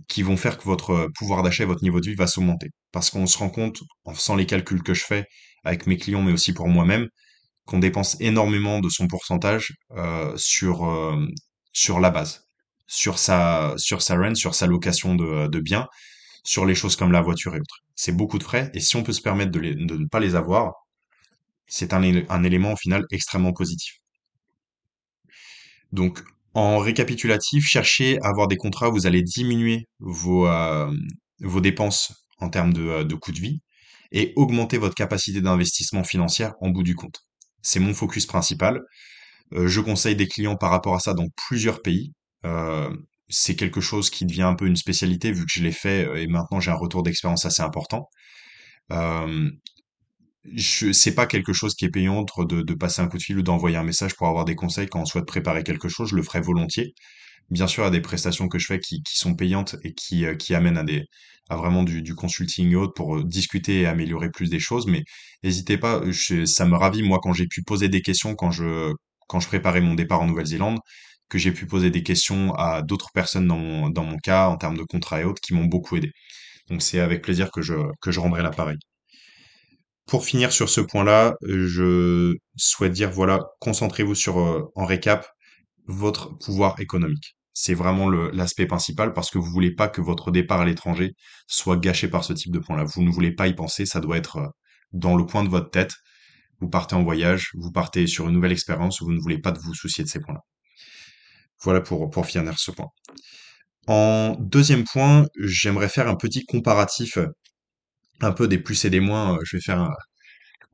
qui 0.08 0.24
vont 0.24 0.38
faire 0.38 0.58
que 0.58 0.64
votre 0.64 1.10
pouvoir 1.18 1.44
d'achat 1.44 1.64
et 1.64 1.68
votre 1.68 1.84
niveau 1.84 2.00
de 2.00 2.10
vie 2.10 2.16
va 2.16 2.28
s'augmenter. 2.28 2.70
Parce 2.94 3.10
qu'on 3.10 3.28
se 3.28 3.38
rend 3.38 3.50
compte, 3.50 3.80
en 4.06 4.14
faisant 4.14 4.38
les 4.38 4.46
calculs 4.46 4.84
que 4.84 4.94
je 4.94 5.04
fais 5.04 5.26
avec 5.65 5.88
mes 5.88 5.98
clients, 5.98 6.22
mais 6.24 6.34
aussi 6.34 6.53
pour 6.53 6.67
moi-même, 6.69 7.07
qu'on 7.65 7.79
dépense 7.79 8.17
énormément 8.22 8.79
de 8.81 8.89
son 8.89 9.07
pourcentage 9.07 9.74
euh, 9.98 10.34
sur 10.38 10.86
euh, 10.86 11.25
sur 11.74 12.00
la 12.00 12.12
base, 12.12 12.48
sur 12.88 13.19
sa 13.19 13.74
sur 13.77 14.01
sa 14.03 14.15
rent, 14.17 14.36
sur 14.36 14.55
sa 14.55 14.67
location 14.67 15.15
de, 15.15 15.48
de 15.48 15.60
biens, 15.60 15.88
sur 16.43 16.65
les 16.65 16.75
choses 16.75 16.95
comme 16.98 17.12
la 17.13 17.22
voiture 17.22 17.55
et 17.55 17.60
autres. 17.62 17.79
C'est 17.95 18.15
beaucoup 18.17 18.39
de 18.39 18.43
frais, 18.43 18.72
et 18.75 18.79
si 18.81 18.95
on 18.98 19.03
peut 19.03 19.13
se 19.13 19.22
permettre 19.22 19.51
de, 19.51 19.60
de 19.62 19.98
ne 19.98 20.07
pas 20.07 20.19
les 20.22 20.36
avoir, 20.36 20.74
c'est 21.67 21.93
un, 21.93 22.01
un 22.29 22.43
élément 22.43 22.74
au 22.74 22.77
final 22.77 23.05
extrêmement 23.12 23.53
positif. 23.53 24.00
Donc, 25.91 26.22
En 26.53 26.77
récapitulatif, 26.79 27.65
cherchez 27.65 28.17
à 28.24 28.29
avoir 28.29 28.48
des 28.48 28.55
contrats 28.57 28.89
où 28.89 28.93
vous 28.93 29.07
allez 29.07 29.22
diminuer 29.24 29.88
vos, 30.00 30.48
euh, 30.48 30.89
vos 31.41 31.60
dépenses 31.62 32.13
en 32.39 32.50
termes 32.50 32.72
de, 32.74 33.03
de 33.03 33.15
coût 33.15 33.34
de 33.34 33.39
vie 33.41 33.60
et 34.15 34.34
augmenter 34.38 34.79
votre 34.79 34.95
capacité 34.95 35.41
d'investissement 35.41 36.03
financière 36.03 36.53
en 36.62 36.69
bout 36.69 36.84
du 36.84 36.95
compte. 36.95 37.19
C'est 37.62 37.79
mon 37.79 37.93
focus 37.93 38.25
principal. 38.25 38.81
Euh, 39.53 39.67
je 39.67 39.81
conseille 39.81 40.15
des 40.15 40.27
clients 40.27 40.55
par 40.55 40.72
rapport 40.72 40.95
à 40.95 41.00
ça 41.00 41.13
dans 41.13 41.27
plusieurs 41.48 41.81
pays. 41.81 42.13
Euh, 42.45 42.89
c'est 43.29 43.55
quelque 43.55 43.81
chose 43.81 44.10
qui 44.10 44.25
devient 44.25 44.43
un 44.43 44.55
peu 44.55 44.67
une 44.67 44.75
spécialité 44.77 45.31
vu 45.31 45.45
que 45.45 45.51
je 45.51 45.62
l'ai 45.63 45.72
fait 45.72 46.07
euh, 46.07 46.15
et 46.15 46.27
maintenant 46.27 46.60
j'ai 46.60 46.72
un 46.72 46.75
retour 46.75 47.03
d'expérience 47.03 47.45
assez 47.45 47.62
important. 47.62 48.10
Euh, 48.91 49.50
je 50.53 50.91
c'est 50.91 51.15
pas 51.15 51.25
quelque 51.27 51.53
chose 51.53 51.75
qui 51.75 51.86
est 51.86 51.89
payant 51.89 52.17
entre 52.17 52.45
de, 52.45 52.62
de 52.62 52.74
passer 52.75 53.01
un 53.01 53.07
coup 53.07 53.17
de 53.17 53.24
fil 53.24 53.38
ou 53.39 53.41
d'envoyer 53.43 53.77
un 53.77 53.84
message 53.84 54.15
pour 54.15 54.27
avoir 54.27 54.45
des 54.45 54.55
conseils 54.55 54.88
quand 54.88 55.01
on 55.01 55.05
souhaite 55.05 55.25
préparer 55.25 55.63
quelque 55.63 55.89
chose. 55.89 56.10
Je 56.10 56.15
le 56.15 56.24
ferai 56.24 56.41
volontiers. 56.41 56.93
Bien 57.50 57.68
sûr, 57.68 57.84
a 57.86 57.90
des 57.92 58.02
prestations 58.02 58.48
que 58.48 58.58
je 58.60 58.66
fais 58.68 58.80
qui, 58.80 59.02
qui 59.04 59.18
sont 59.18 59.36
payantes 59.36 59.75
et 59.84 59.94
qui, 59.94 60.25
euh, 60.25 60.36
qui 60.36 60.56
amènent 60.56 60.78
à 60.78 60.84
des 60.84 61.06
à 61.50 61.58
vraiment 61.58 61.84
du, 61.84 62.02
du 62.02 62.16
consulting 62.16 62.72
et 62.72 62.75
autres 62.75 62.94
pour 62.96 63.18
euh, 63.18 63.24
discuter 63.24 63.82
et 63.82 63.86
améliorer 63.86 64.32
plus 64.32 64.50
des 64.50 64.60
choses. 64.60 64.88
Mais 64.88 65.04
n'hésitez 65.44 65.78
pas, 65.78 66.02
je- 66.10 66.46
ça 66.46 66.66
me 66.66 66.75
ravit 66.75 67.04
moi 67.04 67.20
quand 67.22 67.34
j'ai 67.34 67.46
pu 67.48 67.62
poser 67.64 67.88
des 67.90 68.02
questions 68.02 68.34
quand 68.36 68.50
je 68.52 68.92
quand 69.28 69.40
je 69.40 69.48
préparais 69.48 69.82
mon 69.82 69.94
départ 69.96 70.22
en 70.22 70.28
Nouvelle-Zélande, 70.28 70.80
que 71.30 71.38
j'ai 71.38 71.52
pu 71.52 71.66
poser 71.68 71.90
des 71.92 72.04
questions 72.04 72.54
à 72.56 72.82
d'autres 72.84 73.10
personnes 73.14 73.48
dans 73.48 73.58
mon, 73.58 73.90
dans 73.90 74.04
mon 74.06 74.18
cas 74.18 74.48
en 74.50 74.58
termes 74.58 74.78
de 74.78 74.84
contrat 74.84 75.22
et 75.22 75.24
autres 75.24 75.42
qui 75.42 75.54
m'ont 75.56 75.66
beaucoup 75.66 75.96
aidé. 75.98 76.12
Donc 76.70 76.82
c'est 76.84 77.00
avec 77.02 77.24
plaisir 77.24 77.52
que 77.52 77.62
je 77.64 77.75
que 78.02 78.12
je 78.12 78.20
rendrai 78.22 78.44
l'appareil. 78.44 78.78
Pour 80.08 80.25
finir 80.25 80.52
sur 80.52 80.68
ce 80.68 80.82
point-là, 80.82 81.36
je 81.44 82.36
souhaite 82.56 82.92
dire, 82.94 83.12
voilà, 83.12 83.40
concentrez-vous 83.60 84.16
sur, 84.16 84.40
euh, 84.40 84.64
en 84.75 84.86
récap, 84.86 85.28
votre 85.88 86.38
pouvoir 86.40 86.80
économique. 86.80 87.35
C'est 87.58 87.74
vraiment 87.74 88.10
l'aspect 88.10 88.66
principal 88.66 89.14
parce 89.14 89.32
que 89.32 89.38
vous 89.38 89.50
voulez 89.50 89.74
pas 89.74 89.88
que 89.88 90.02
votre 90.02 90.30
départ 90.30 90.60
à 90.60 90.66
l'étranger 90.66 91.14
soit 91.48 91.78
gâché 91.78 92.10
par 92.10 92.26
ce 92.26 92.34
type 92.34 92.52
de 92.52 92.60
point-là. 92.60 92.84
Vous 92.84 93.02
ne 93.02 93.10
voulez 93.10 93.32
pas 93.32 93.48
y 93.48 93.54
penser, 93.56 93.86
ça 93.86 94.02
doit 94.02 94.18
être 94.18 94.38
euh, 94.38 94.48
dans 94.92 95.16
le 95.16 95.24
coin 95.24 95.42
de 95.42 95.50
votre 95.50 95.70
tête. 95.70 95.94
Vous 96.60 96.68
partez 96.70 96.96
en 96.96 97.04
voyage, 97.04 97.52
vous 97.56 97.72
partez 97.72 98.08
sur 98.08 98.28
une 98.28 98.34
nouvelle 98.34 98.52
expérience, 98.52 99.02
vous 99.02 99.14
ne 99.14 99.22
voulez 99.22 99.40
pas 99.40 99.52
de 99.52 99.60
vous 99.60 99.74
soucier 99.74 100.04
de 100.04 100.10
ces 100.10 100.20
points-là. 100.20 100.42
Voilà 101.62 101.80
pour, 101.80 102.10
pour 102.10 102.26
finir 102.26 102.60
ce 102.60 102.72
point. 102.72 102.88
En 103.88 104.36
deuxième 104.40 104.84
point, 104.84 105.26
j'aimerais 105.40 105.90
faire 105.90 106.10
un 106.10 106.16
petit 106.16 106.44
comparatif, 106.46 107.18
un 108.20 108.32
peu 108.34 108.50
des 108.50 108.60
plus 108.60 108.84
et 108.84 108.90
des 108.90 109.00
moins. 109.00 109.40
Je 109.46 109.56
vais 109.56 109.62
faire 109.62 109.90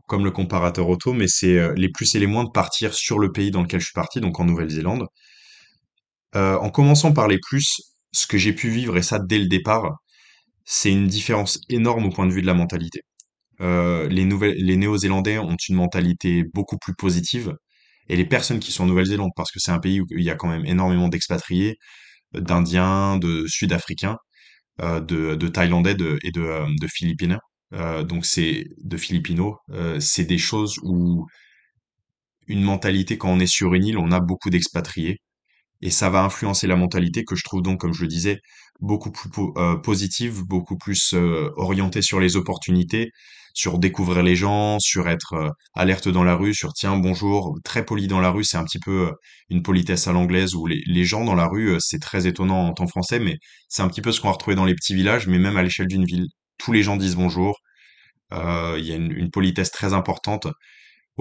comme 0.08 0.26
le 0.26 0.32
comparateur 0.32 0.90
auto, 0.90 1.14
mais 1.14 1.28
c'est 1.28 1.60
euh, 1.60 1.74
les 1.78 1.90
plus 1.90 2.16
et 2.16 2.20
les 2.20 2.28
moins 2.28 2.44
de 2.44 2.50
partir 2.50 2.94
sur 2.94 3.20
le 3.20 3.32
pays 3.32 3.52
dans 3.52 3.62
lequel 3.62 3.80
je 3.80 3.86
suis 3.86 3.94
parti, 3.94 4.20
donc 4.20 4.40
en 4.40 4.46
Nouvelle-Zélande. 4.46 5.06
Euh, 6.36 6.58
en 6.60 6.70
commençant 6.70 7.14
par 7.14 7.28
les 7.28 7.40
plus, 7.40 7.82
ce 8.12 8.28
que 8.28 8.38
j'ai 8.38 8.54
pu 8.54 8.70
vivre, 8.70 8.98
et 8.98 9.02
ça 9.02 9.20
dès 9.20 9.40
le 9.40 9.48
départ, 9.48 9.98
c'est 10.66 10.92
une 10.92 11.08
différence 11.08 11.60
énorme 11.70 12.06
au 12.06 12.10
point 12.12 12.28
de 12.28 12.34
vue 12.34 12.42
de 12.42 12.48
la 12.48 12.54
mentalité. 12.54 13.02
Euh, 13.62 14.08
les 14.10 14.78
Néo-Zélandais 14.78 15.38
ont 15.40 15.58
une 15.70 15.76
mentalité 15.76 16.44
beaucoup 16.54 16.78
plus 16.78 16.96
positive, 16.96 17.54
et 18.10 18.16
les 18.18 18.26
personnes 18.26 18.60
qui 18.60 18.72
sont 18.72 18.84
en 18.86 18.88
Nouvelle-Zélande, 18.88 19.32
parce 19.36 19.52
que 19.52 19.60
c'est 19.60 19.72
un 19.72 19.80
pays 19.80 20.02
où 20.02 20.06
il 20.12 20.24
y 20.24 20.30
a 20.30 20.36
quand 20.36 20.50
même 20.50 20.66
énormément 20.66 21.10
d'expatriés, 21.10 21.78
d'Indiens, 22.34 23.18
de 23.18 23.46
Sud-Africains, 23.48 24.18
euh, 24.82 25.02
de, 25.02 25.48
Thaïlandais 25.50 25.96
et 26.24 26.32
de, 26.32 28.04
donc 28.04 28.26
c'est 28.26 28.66
de 28.84 28.98
Philippinos. 28.98 29.56
C'est 30.00 30.26
des 30.26 30.38
choses 30.38 30.76
où 30.84 31.26
une 32.48 32.64
mentalité, 32.64 33.18
quand 33.18 33.30
on 33.32 33.40
est 33.40 33.48
sur 33.48 33.74
une 33.74 33.86
île, 33.86 33.98
on 33.98 34.12
a 34.12 34.20
beaucoup 34.20 34.50
d'expatriés. 34.50 35.20
Et 35.82 35.90
ça 35.90 36.10
va 36.10 36.24
influencer 36.24 36.68
la 36.68 36.76
mentalité 36.76 37.24
que 37.24 37.36
je 37.36 37.44
trouve 37.44 37.62
donc, 37.62 37.80
comme 37.80 37.94
je 37.94 38.02
le 38.02 38.08
disais, 38.08 38.40
beaucoup 38.82 39.12
plus 39.12 39.30
euh, 39.58 39.78
positive, 39.78 40.44
beaucoup 40.46 40.78
plus 40.78 41.14
euh, 41.14 41.50
orientée 41.56 42.02
sur 42.02 42.20
les 42.20 42.36
opportunités, 42.36 43.12
sur 43.54 43.80
découvrir 43.80 44.24
les 44.24 44.36
gens, 44.36 44.80
sur 44.80 45.08
être 45.10 45.34
euh, 45.34 45.50
alerte 45.76 46.08
dans 46.08 46.24
la 46.24 46.36
rue, 46.36 46.54
sur 46.54 46.74
tiens, 46.74 46.98
bonjour, 46.98 47.58
très 47.64 47.86
poli 47.86 48.08
dans 48.08 48.20
la 48.20 48.30
rue, 48.32 48.44
c'est 48.44 48.58
un 48.58 48.64
petit 48.64 48.80
peu 48.80 49.12
une 49.50 49.64
politesse 49.64 50.08
à 50.08 50.14
l'anglaise 50.14 50.56
où 50.56 50.68
les, 50.68 51.04
gens 51.04 51.26
dans 51.26 51.36
la 51.36 51.48
rue, 51.48 51.78
c'est 51.80 52.00
très 52.00 52.28
étonnant 52.28 52.68
en 52.68 52.74
temps 52.74 52.88
français, 52.88 53.20
mais 53.20 53.38
c'est 53.70 53.82
un 53.82 53.88
petit 53.88 54.02
peu 54.02 54.12
ce 54.12 54.22
qu'on 54.22 54.28
va 54.28 54.34
retrouver 54.34 54.56
dans 54.56 54.66
les 54.66 54.76
petits 54.76 54.96
villages, 54.96 55.28
mais 55.28 55.40
même 55.40 55.58
à 55.58 55.64
l'échelle 55.64 55.88
d'une 55.88 56.06
ville. 56.06 56.28
Tous 56.58 56.72
les 56.72 56.84
gens 56.84 56.96
disent 56.98 57.16
bonjour, 57.16 57.60
il 58.32 58.86
y 58.86 58.92
a 58.94 58.96
une 58.96 59.30
politesse 59.32 59.72
très 59.72 59.94
importante. 59.94 60.48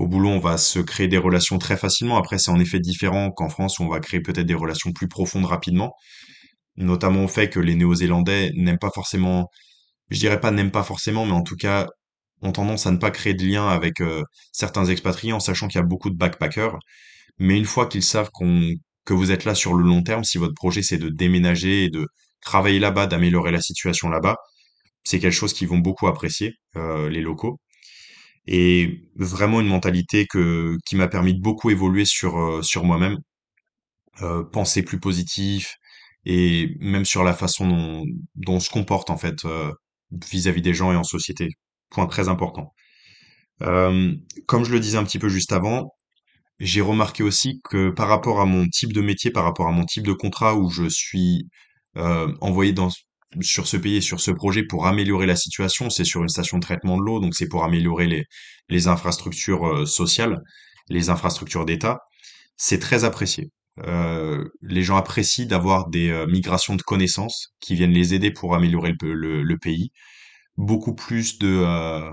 Au 0.00 0.06
boulot, 0.08 0.30
on 0.30 0.38
va 0.38 0.56
se 0.56 0.78
créer 0.78 1.08
des 1.08 1.18
relations 1.18 1.58
très 1.58 1.76
facilement. 1.76 2.16
Après, 2.16 2.38
c'est 2.38 2.50
en 2.50 2.58
effet 2.58 2.80
différent 2.80 3.30
qu'en 3.30 3.50
France 3.50 3.78
où 3.78 3.82
on 3.82 3.88
va 3.90 4.00
créer 4.00 4.20
peut-être 4.20 4.46
des 4.46 4.54
relations 4.54 4.92
plus 4.92 5.08
profondes 5.08 5.44
rapidement, 5.44 5.92
notamment 6.76 7.24
au 7.24 7.28
fait 7.28 7.50
que 7.50 7.60
les 7.60 7.74
Néo-Zélandais 7.74 8.50
n'aiment 8.56 8.78
pas 8.78 8.90
forcément, 8.94 9.50
je 10.08 10.18
dirais 10.18 10.40
pas 10.40 10.52
n'aiment 10.52 10.70
pas 10.70 10.84
forcément, 10.84 11.26
mais 11.26 11.32
en 11.32 11.42
tout 11.42 11.56
cas 11.56 11.86
ont 12.40 12.52
tendance 12.52 12.86
à 12.86 12.92
ne 12.92 12.96
pas 12.96 13.10
créer 13.10 13.34
de 13.34 13.44
lien 13.44 13.68
avec 13.68 14.00
euh, 14.00 14.22
certains 14.52 14.86
expatriés 14.86 15.34
en 15.34 15.40
sachant 15.40 15.68
qu'il 15.68 15.78
y 15.78 15.82
a 15.82 15.86
beaucoup 15.86 16.08
de 16.08 16.16
backpackers. 16.16 16.78
Mais 17.38 17.58
une 17.58 17.66
fois 17.66 17.86
qu'ils 17.86 18.02
savent 18.02 18.30
qu'on, 18.32 18.70
que 19.04 19.12
vous 19.14 19.32
êtes 19.32 19.44
là 19.44 19.54
sur 19.54 19.74
le 19.74 19.84
long 19.84 20.02
terme, 20.02 20.24
si 20.24 20.38
votre 20.38 20.54
projet 20.54 20.82
c'est 20.82 20.98
de 20.98 21.10
déménager 21.10 21.84
et 21.84 21.90
de 21.90 22.06
travailler 22.40 22.78
là-bas, 22.78 23.06
d'améliorer 23.06 23.52
la 23.52 23.60
situation 23.60 24.08
là-bas, 24.08 24.36
c'est 25.04 25.20
quelque 25.20 25.34
chose 25.34 25.52
qu'ils 25.52 25.68
vont 25.68 25.78
beaucoup 25.78 26.06
apprécier, 26.08 26.54
euh, 26.76 27.10
les 27.10 27.20
locaux 27.20 27.60
et 28.46 29.08
vraiment 29.16 29.60
une 29.60 29.68
mentalité 29.68 30.26
que 30.26 30.76
qui 30.86 30.96
m'a 30.96 31.08
permis 31.08 31.34
de 31.34 31.40
beaucoup 31.40 31.70
évoluer 31.70 32.04
sur 32.04 32.38
euh, 32.38 32.62
sur 32.62 32.84
moi-même, 32.84 33.18
euh, 34.22 34.44
penser 34.44 34.82
plus 34.82 35.00
positif 35.00 35.76
et 36.26 36.76
même 36.80 37.04
sur 37.04 37.24
la 37.24 37.34
façon 37.34 38.04
dont 38.36 38.54
on 38.56 38.60
se 38.60 38.70
comporte 38.70 39.10
en 39.10 39.16
fait 39.18 39.44
euh, 39.44 39.72
vis-à-vis 40.30 40.62
des 40.62 40.74
gens 40.74 40.92
et 40.92 40.96
en 40.96 41.04
société. 41.04 41.48
Point 41.90 42.06
très 42.06 42.28
important. 42.28 42.72
Comme 43.60 44.64
je 44.64 44.72
le 44.72 44.80
disais 44.80 44.98
un 44.98 45.04
petit 45.04 45.18
peu 45.18 45.28
juste 45.28 45.52
avant, 45.52 45.92
j'ai 46.60 46.80
remarqué 46.80 47.22
aussi 47.22 47.60
que 47.64 47.90
par 47.90 48.08
rapport 48.08 48.40
à 48.40 48.46
mon 48.46 48.66
type 48.68 48.92
de 48.92 49.00
métier, 49.02 49.30
par 49.30 49.44
rapport 49.44 49.68
à 49.68 49.72
mon 49.72 49.84
type 49.84 50.06
de 50.06 50.12
contrat 50.12 50.54
où 50.56 50.70
je 50.70 50.88
suis 50.88 51.46
envoyé 51.96 52.72
dans, 52.72 52.90
sur 53.40 53.66
ce 53.66 53.76
pays 53.76 53.96
et 53.96 54.00
sur 54.00 54.20
ce 54.20 54.30
projet 54.30 54.64
pour 54.64 54.86
améliorer 54.86 55.26
la 55.26 55.36
situation, 55.36 55.90
c'est 55.90 56.04
sur 56.04 56.22
une 56.22 56.28
station 56.28 56.58
de 56.58 56.62
traitement 56.62 56.96
de 56.98 57.02
l'eau, 57.02 57.20
donc 57.20 57.34
c'est 57.34 57.48
pour 57.48 57.64
améliorer 57.64 58.06
les, 58.06 58.24
les 58.68 58.88
infrastructures 58.88 59.66
euh, 59.66 59.86
sociales, 59.86 60.40
les 60.88 61.10
infrastructures 61.10 61.64
d'État. 61.64 62.00
C'est 62.56 62.78
très 62.80 63.04
apprécié. 63.04 63.50
Euh, 63.86 64.44
les 64.62 64.82
gens 64.82 64.96
apprécient 64.96 65.46
d'avoir 65.46 65.88
des 65.88 66.10
euh, 66.10 66.26
migrations 66.26 66.76
de 66.76 66.82
connaissances 66.82 67.54
qui 67.60 67.74
viennent 67.74 67.92
les 67.92 68.14
aider 68.14 68.30
pour 68.32 68.54
améliorer 68.54 68.92
le, 69.00 69.14
le, 69.14 69.42
le 69.42 69.58
pays. 69.58 69.90
Beaucoup 70.56 70.94
plus 70.94 71.38
de, 71.38 71.48
euh, 71.48 72.10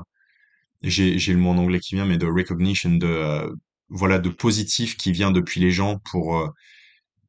j'ai 0.81 1.17
j'ai 1.19 1.33
le 1.33 1.39
mot 1.39 1.49
en 1.51 1.57
anglais 1.57 1.79
qui 1.79 1.95
vient, 1.95 2.05
mais 2.05 2.17
de 2.17 2.27
recognition, 2.27 2.91
de 2.91 3.07
euh, 3.07 3.49
voilà, 3.89 4.19
de 4.19 4.29
positif 4.29 4.97
qui 4.97 5.11
vient 5.11 5.31
depuis 5.31 5.59
les 5.61 5.71
gens 5.71 5.97
pour 6.11 6.49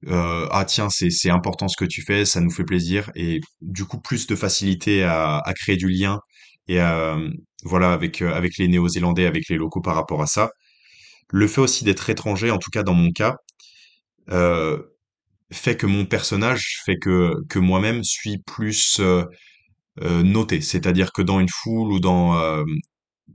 euh, 0.07 0.47
ah 0.53 0.65
tiens 0.65 0.89
c'est 0.91 1.31
important 1.31 1.69
ce 1.69 1.77
que 1.77 1.85
tu 1.85 2.03
fais, 2.03 2.25
ça 2.25 2.41
nous 2.41 2.51
fait 2.51 2.65
plaisir 2.65 3.11
et 3.17 3.41
du 3.61 3.85
coup 3.85 4.01
plus 4.01 4.27
de 4.29 4.37
facilité 4.37 5.03
à, 5.03 5.43
créer 5.57 5.77
du 5.77 5.89
lien 5.89 6.21
et 6.69 6.79
voilà 7.65 7.93
avec 7.93 8.23
euh, 8.23 8.33
avec 8.35 8.59
les 8.59 8.69
Néo-Zélandais, 8.69 9.27
avec 9.27 9.49
les 9.49 9.57
locaux 9.57 9.81
par 9.81 9.95
rapport 9.97 10.23
à 10.23 10.27
ça. 10.27 10.51
Le 11.31 11.49
fait 11.49 11.61
aussi 11.61 11.85
d'être 11.85 12.11
étranger, 12.11 12.51
en 12.51 12.59
tout 12.59 12.71
cas 12.71 12.83
dans 12.83 12.95
mon 12.95 13.11
cas, 13.13 13.37
euh, 14.31 14.79
fait 15.53 15.77
que 15.77 15.87
mon 15.87 16.07
personnage, 16.07 16.81
fait 16.87 16.99
que 16.99 17.35
que 17.49 17.59
moi-même 17.59 18.05
suis 18.05 18.39
plus 18.47 19.01
noté, 20.01 20.61
c'est-à-dire 20.61 21.13
que 21.13 21.23
dans 21.23 21.41
une 21.41 21.49
foule 21.49 21.93
ou 21.93 22.01
dans 22.01 22.65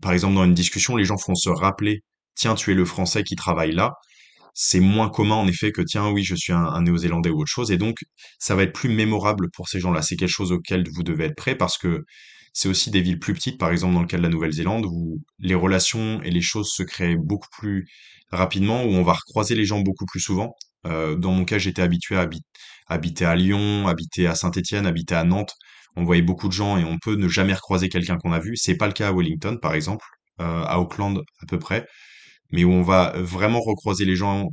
par 0.02 0.14
exemple, 0.14 0.36
dans 0.36 0.46
une 0.46 0.54
discussion, 0.54 0.96
les 0.96 1.06
gens 1.06 1.18
font 1.18 1.36
se 1.36 1.50
rappeler, 1.50 2.04
tiens, 2.36 2.56
tu 2.56 2.72
es 2.72 2.74
le 2.76 2.86
Français 2.86 3.24
qui 3.24 3.36
travaille 3.36 3.74
là. 3.74 3.94
C'est 4.54 4.80
moins 4.80 5.10
commun, 5.10 5.36
en 5.36 5.48
effet, 5.48 5.72
que 5.72 5.82
tiens, 5.82 6.10
oui, 6.12 6.24
je 6.24 6.36
suis 6.36 6.54
un, 6.54 6.82
Néo-Zélandais 6.82 7.30
ou 7.32 7.42
autre 7.42 7.52
chose. 7.52 7.72
Et 7.72 7.78
donc, 7.78 7.98
ça 8.40 8.56
va 8.56 8.64
être 8.64 8.74
plus 8.74 8.90
mémorable 8.90 9.50
pour 9.52 9.68
ces 9.68 9.80
gens-là. 9.80 10.02
C'est 10.02 10.16
quelque 10.16 10.30
chose 10.30 10.52
auquel 10.52 10.88
vous 10.94 11.04
devez 11.04 11.26
être 11.26 11.36
prêt 11.36 11.56
parce 11.56 11.78
que 11.78 12.04
c'est 12.54 12.70
aussi 12.70 12.92
des 12.92 13.02
villes 13.02 13.20
plus 13.20 13.34
petites, 13.34 13.60
par 13.60 13.72
exemple, 13.72 13.96
dans 13.96 14.02
le 14.02 14.08
cas 14.08 14.18
de 14.18 14.22
la 14.24 14.30
Nouvelle-Zélande, 14.30 14.86
où 14.86 15.22
les 15.40 15.56
relations 15.56 16.22
et 16.24 16.30
les 16.32 16.42
choses 16.42 16.72
se 16.72 16.84
créent 16.84 17.16
beaucoup 17.18 17.48
plus 17.58 17.88
rapidement, 18.32 18.84
où 18.84 18.90
on 18.90 19.04
va 19.04 19.14
recroiser 19.14 19.56
les 19.56 19.66
gens 19.66 19.80
beaucoup 19.82 20.06
plus 20.06 20.20
souvent. 20.20 20.56
Euh, 20.86 21.16
dans 21.16 21.32
mon 21.32 21.46
cas, 21.46 21.58
j'étais 21.58 21.82
habitué 21.82 22.16
à 22.18 22.26
habi- 22.26 22.42
habiter 22.88 23.26
à 23.26 23.36
Lyon, 23.36 23.88
habiter 23.88 24.28
à 24.28 24.36
Saint-Étienne, 24.36 24.86
habiter 24.86 25.16
à 25.16 25.24
Nantes. 25.24 25.54
On 25.96 26.04
voyait 26.04 26.22
beaucoup 26.22 26.48
de 26.48 26.54
gens 26.54 26.78
et 26.78 26.84
on 26.84 26.98
peut 27.00 27.16
ne 27.16 27.28
jamais 27.28 27.54
recroiser 27.54 27.90
quelqu'un 27.90 28.18
qu'on 28.18 28.32
a 28.34 28.40
vu. 28.40 28.56
C'est 28.56 28.76
pas 28.78 28.88
le 28.88 28.94
cas 28.94 29.10
à 29.10 29.14
Wellington, 29.14 29.58
par 29.62 29.74
exemple, 29.74 30.06
euh, 30.42 30.64
à 30.64 30.80
Auckland 30.80 31.22
à 31.42 31.46
peu 31.48 31.60
près, 31.60 31.86
mais 32.54 32.64
où 32.64 32.72
on 32.72 32.84
va 32.84 33.14
vraiment 33.18 33.62
recroiser 33.62 34.06
les 34.06 34.16
gens 34.16 34.50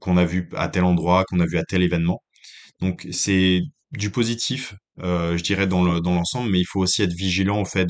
qu'on 0.00 0.16
a 0.16 0.24
vus 0.24 0.48
à 0.56 0.68
tel 0.68 0.84
endroit, 0.84 1.24
qu'on 1.28 1.40
a 1.40 1.46
vu 1.46 1.58
à 1.58 1.64
tel 1.64 1.82
événement. 1.82 2.22
Donc 2.80 3.06
c'est 3.12 3.62
du 3.92 4.10
positif, 4.10 4.74
euh, 5.02 5.36
je 5.36 5.42
dirais 5.44 5.66
dans 5.66 5.84
le, 5.84 6.00
dans 6.00 6.14
l'ensemble, 6.14 6.50
mais 6.50 6.60
il 6.60 6.66
faut 6.66 6.80
aussi 6.80 7.02
être 7.02 7.12
vigilant 7.14 7.60
au 7.60 7.64
fait 7.66 7.86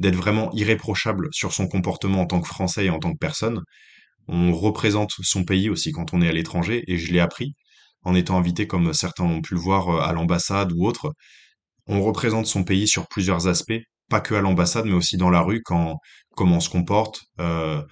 d'être 0.00 0.16
vraiment 0.16 0.52
irréprochable 0.54 1.28
sur 1.32 1.52
son 1.52 1.68
comportement 1.68 2.22
en 2.22 2.26
tant 2.26 2.40
que 2.40 2.48
Français 2.48 2.86
et 2.86 2.90
en 2.90 2.98
tant 3.00 3.12
que 3.12 3.18
personne. 3.18 3.60
On 4.28 4.52
représente 4.54 5.12
son 5.22 5.44
pays 5.44 5.70
aussi 5.70 5.92
quand 5.92 6.14
on 6.14 6.22
est 6.22 6.28
à 6.28 6.32
l'étranger, 6.32 6.84
et 6.88 6.98
je 6.98 7.12
l'ai 7.12 7.20
appris. 7.20 7.54
en 8.04 8.14
étant 8.14 8.38
invité 8.38 8.66
comme 8.66 8.94
certains 8.94 9.24
ont 9.24 9.42
pu 9.42 9.54
le 9.54 9.60
voir 9.60 9.88
euh, 9.90 10.00
à 10.00 10.12
l'ambassade 10.12 10.72
ou 10.72 10.86
autre. 10.86 11.12
On 11.86 12.02
représente 12.02 12.46
son 12.46 12.64
pays 12.64 12.88
sur 12.88 13.08
plusieurs 13.08 13.48
aspects, 13.48 13.80
pas 14.10 14.20
que 14.20 14.34
à 14.34 14.40
l'ambassade, 14.42 14.86
mais 14.86 14.94
aussi 14.94 15.16
dans 15.18 15.30
la 15.30 15.42
rue, 15.42 15.62
quand 15.64 15.98
comment 16.36 16.56
on 16.58 16.60
se 16.60 16.70
comporte, 16.70 17.22
euh, 17.40 17.82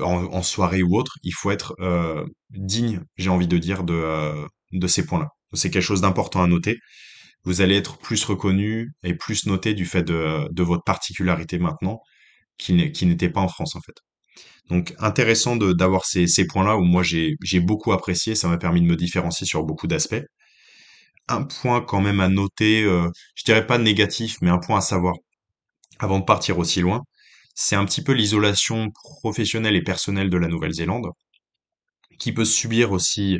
en, 0.00 0.42
soirée 0.42 0.82
ou 0.82 0.96
autre. 0.96 1.18
Il 1.22 1.32
faut 1.32 1.50
être 1.50 1.74
euh, 1.80 2.24
digne, 2.50 3.00
j'ai 3.16 3.30
envie 3.30 3.48
de 3.48 3.58
dire, 3.58 3.84
de, 3.84 3.94
euh, 3.94 4.46
de 4.72 4.86
ces 4.86 5.04
points-là. 5.06 5.28
C'est 5.54 5.70
quelque 5.70 5.82
chose 5.82 6.00
d'important 6.00 6.42
à 6.42 6.46
noter. 6.46 6.78
Vous 7.44 7.60
allez 7.60 7.76
être 7.76 7.98
plus 7.98 8.24
reconnu 8.24 8.92
et 9.02 9.14
plus 9.14 9.46
noté 9.46 9.74
du 9.74 9.84
fait 9.86 10.02
de, 10.04 10.62
votre 10.62 10.84
particularité 10.84 11.58
maintenant, 11.58 12.00
qui 12.58 12.74
n'était 12.74 13.30
pas 13.30 13.40
en 13.40 13.48
France 13.48 13.76
en 13.76 13.80
fait. 13.80 13.94
Donc 14.70 14.94
intéressant 14.98 15.56
d'avoir 15.56 16.04
ces, 16.04 16.26
points-là 16.46 16.76
où 16.76 16.82
moi 16.84 17.02
j'ai 17.02 17.36
j'ai 17.42 17.60
beaucoup 17.60 17.92
apprécié, 17.92 18.34
ça 18.34 18.48
m'a 18.48 18.58
permis 18.58 18.80
de 18.80 18.86
me 18.86 18.96
différencier 18.96 19.46
sur 19.46 19.64
beaucoup 19.64 19.86
d'aspects. 19.88 20.22
Un 21.28 21.42
point 21.44 21.80
quand 21.80 22.00
même 22.00 22.20
à 22.20 22.28
noter, 22.28 22.82
euh, 22.84 23.08
je 23.34 23.44
dirais 23.44 23.66
pas 23.66 23.78
négatif, 23.78 24.36
mais 24.42 24.50
un 24.50 24.58
point 24.58 24.78
à 24.78 24.80
savoir 24.80 25.14
avant 25.98 26.18
de 26.20 26.24
partir 26.24 26.58
aussi 26.58 26.80
loin, 26.80 27.02
c'est 27.54 27.76
un 27.76 27.84
petit 27.84 28.02
peu 28.02 28.12
l'isolation 28.12 28.90
professionnelle 29.20 29.76
et 29.76 29.82
personnelle 29.82 30.30
de 30.30 30.36
la 30.38 30.48
Nouvelle-Zélande, 30.48 31.08
qui 32.18 32.32
peut 32.32 32.44
subir 32.44 32.92
aussi 32.92 33.38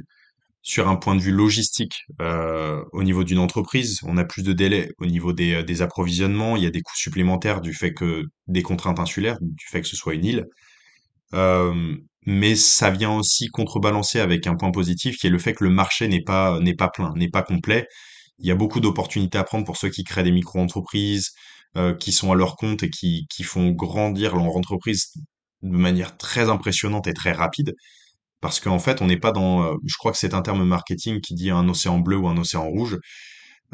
sur 0.62 0.88
un 0.88 0.96
point 0.96 1.16
de 1.16 1.20
vue 1.20 1.32
logistique 1.32 2.04
euh, 2.20 2.82
au 2.92 3.02
niveau 3.02 3.24
d'une 3.24 3.38
entreprise. 3.38 4.00
On 4.04 4.16
a 4.16 4.24
plus 4.24 4.42
de 4.42 4.52
délais 4.52 4.90
au 4.98 5.06
niveau 5.06 5.32
des, 5.32 5.54
euh, 5.54 5.62
des 5.64 5.82
approvisionnements, 5.82 6.56
il 6.56 6.62
y 6.62 6.66
a 6.66 6.70
des 6.70 6.82
coûts 6.82 6.96
supplémentaires 6.96 7.60
du 7.60 7.74
fait 7.74 7.92
que 7.92 8.24
des 8.46 8.62
contraintes 8.62 9.00
insulaires, 9.00 9.38
du 9.40 9.66
fait 9.66 9.82
que 9.82 9.88
ce 9.88 9.96
soit 9.96 10.14
une 10.14 10.24
île. 10.24 10.46
Euh, 11.34 11.96
mais 12.26 12.54
ça 12.54 12.90
vient 12.90 13.12
aussi 13.12 13.48
contrebalancer 13.48 14.20
avec 14.20 14.46
un 14.46 14.54
point 14.54 14.70
positif 14.70 15.16
qui 15.18 15.26
est 15.26 15.30
le 15.30 15.38
fait 15.38 15.54
que 15.54 15.64
le 15.64 15.70
marché 15.70 16.06
n'est 16.08 16.22
pas 16.22 16.60
plein, 16.94 17.12
n'est 17.16 17.30
pas 17.30 17.42
complet. 17.42 17.86
Il 18.38 18.46
y 18.46 18.50
a 18.52 18.54
beaucoup 18.54 18.80
d'opportunités 18.80 19.38
à 19.38 19.44
prendre 19.44 19.64
pour 19.64 19.76
ceux 19.76 19.88
qui 19.88 20.04
créent 20.04 20.22
des 20.22 20.32
micro-entreprises, 20.32 21.32
euh, 21.76 21.94
qui 21.94 22.12
sont 22.12 22.32
à 22.32 22.34
leur 22.34 22.56
compte 22.56 22.82
et 22.82 22.90
qui, 22.90 23.26
qui 23.30 23.42
font 23.44 23.70
grandir 23.70 24.36
leur 24.36 24.56
entreprise 24.56 25.12
de 25.62 25.76
manière 25.76 26.16
très 26.16 26.48
impressionnante 26.50 27.06
et 27.06 27.14
très 27.14 27.32
rapide. 27.32 27.74
Parce 28.40 28.60
qu'en 28.60 28.78
fait, 28.80 29.02
on 29.02 29.06
n'est 29.06 29.18
pas 29.18 29.32
dans, 29.32 29.64
euh, 29.64 29.76
je 29.86 29.96
crois 29.98 30.12
que 30.12 30.18
c'est 30.18 30.34
un 30.34 30.42
terme 30.42 30.64
marketing 30.64 31.20
qui 31.20 31.34
dit 31.34 31.50
un 31.50 31.68
océan 31.68 31.98
bleu 32.00 32.16
ou 32.18 32.28
un 32.28 32.36
océan 32.38 32.66
rouge. 32.68 32.98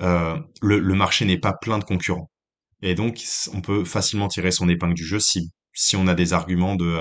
Euh, 0.00 0.38
le, 0.62 0.78
le 0.78 0.94
marché 0.94 1.24
n'est 1.24 1.38
pas 1.38 1.54
plein 1.54 1.78
de 1.78 1.84
concurrents. 1.84 2.30
Et 2.82 2.94
donc, 2.94 3.20
on 3.54 3.60
peut 3.60 3.84
facilement 3.84 4.28
tirer 4.28 4.52
son 4.52 4.68
épingle 4.68 4.94
du 4.94 5.04
jeu 5.06 5.18
si, 5.20 5.50
si 5.74 5.96
on 5.96 6.06
a 6.06 6.14
des 6.14 6.32
arguments 6.32 6.76
de, 6.76 7.00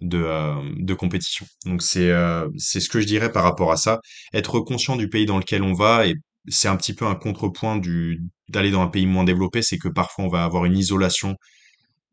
de, 0.00 0.18
euh, 0.22 0.54
de 0.76 0.94
compétition. 0.94 1.46
Donc 1.66 1.82
c'est 1.82 2.10
euh, 2.10 2.48
c'est 2.58 2.80
ce 2.80 2.88
que 2.88 3.00
je 3.00 3.06
dirais 3.06 3.32
par 3.32 3.44
rapport 3.44 3.72
à 3.72 3.76
ça. 3.76 4.00
Être 4.34 4.60
conscient 4.60 4.96
du 4.96 5.08
pays 5.08 5.26
dans 5.26 5.38
lequel 5.38 5.62
on 5.62 5.74
va 5.74 6.06
et 6.06 6.14
c'est 6.48 6.68
un 6.68 6.76
petit 6.76 6.94
peu 6.94 7.06
un 7.06 7.14
contrepoint 7.14 7.76
du 7.76 8.22
d'aller 8.50 8.70
dans 8.70 8.82
un 8.82 8.88
pays 8.88 9.06
moins 9.06 9.24
développé, 9.24 9.62
c'est 9.62 9.78
que 9.78 9.88
parfois 9.88 10.24
on 10.24 10.28
va 10.28 10.44
avoir 10.44 10.64
une 10.64 10.76
isolation, 10.76 11.36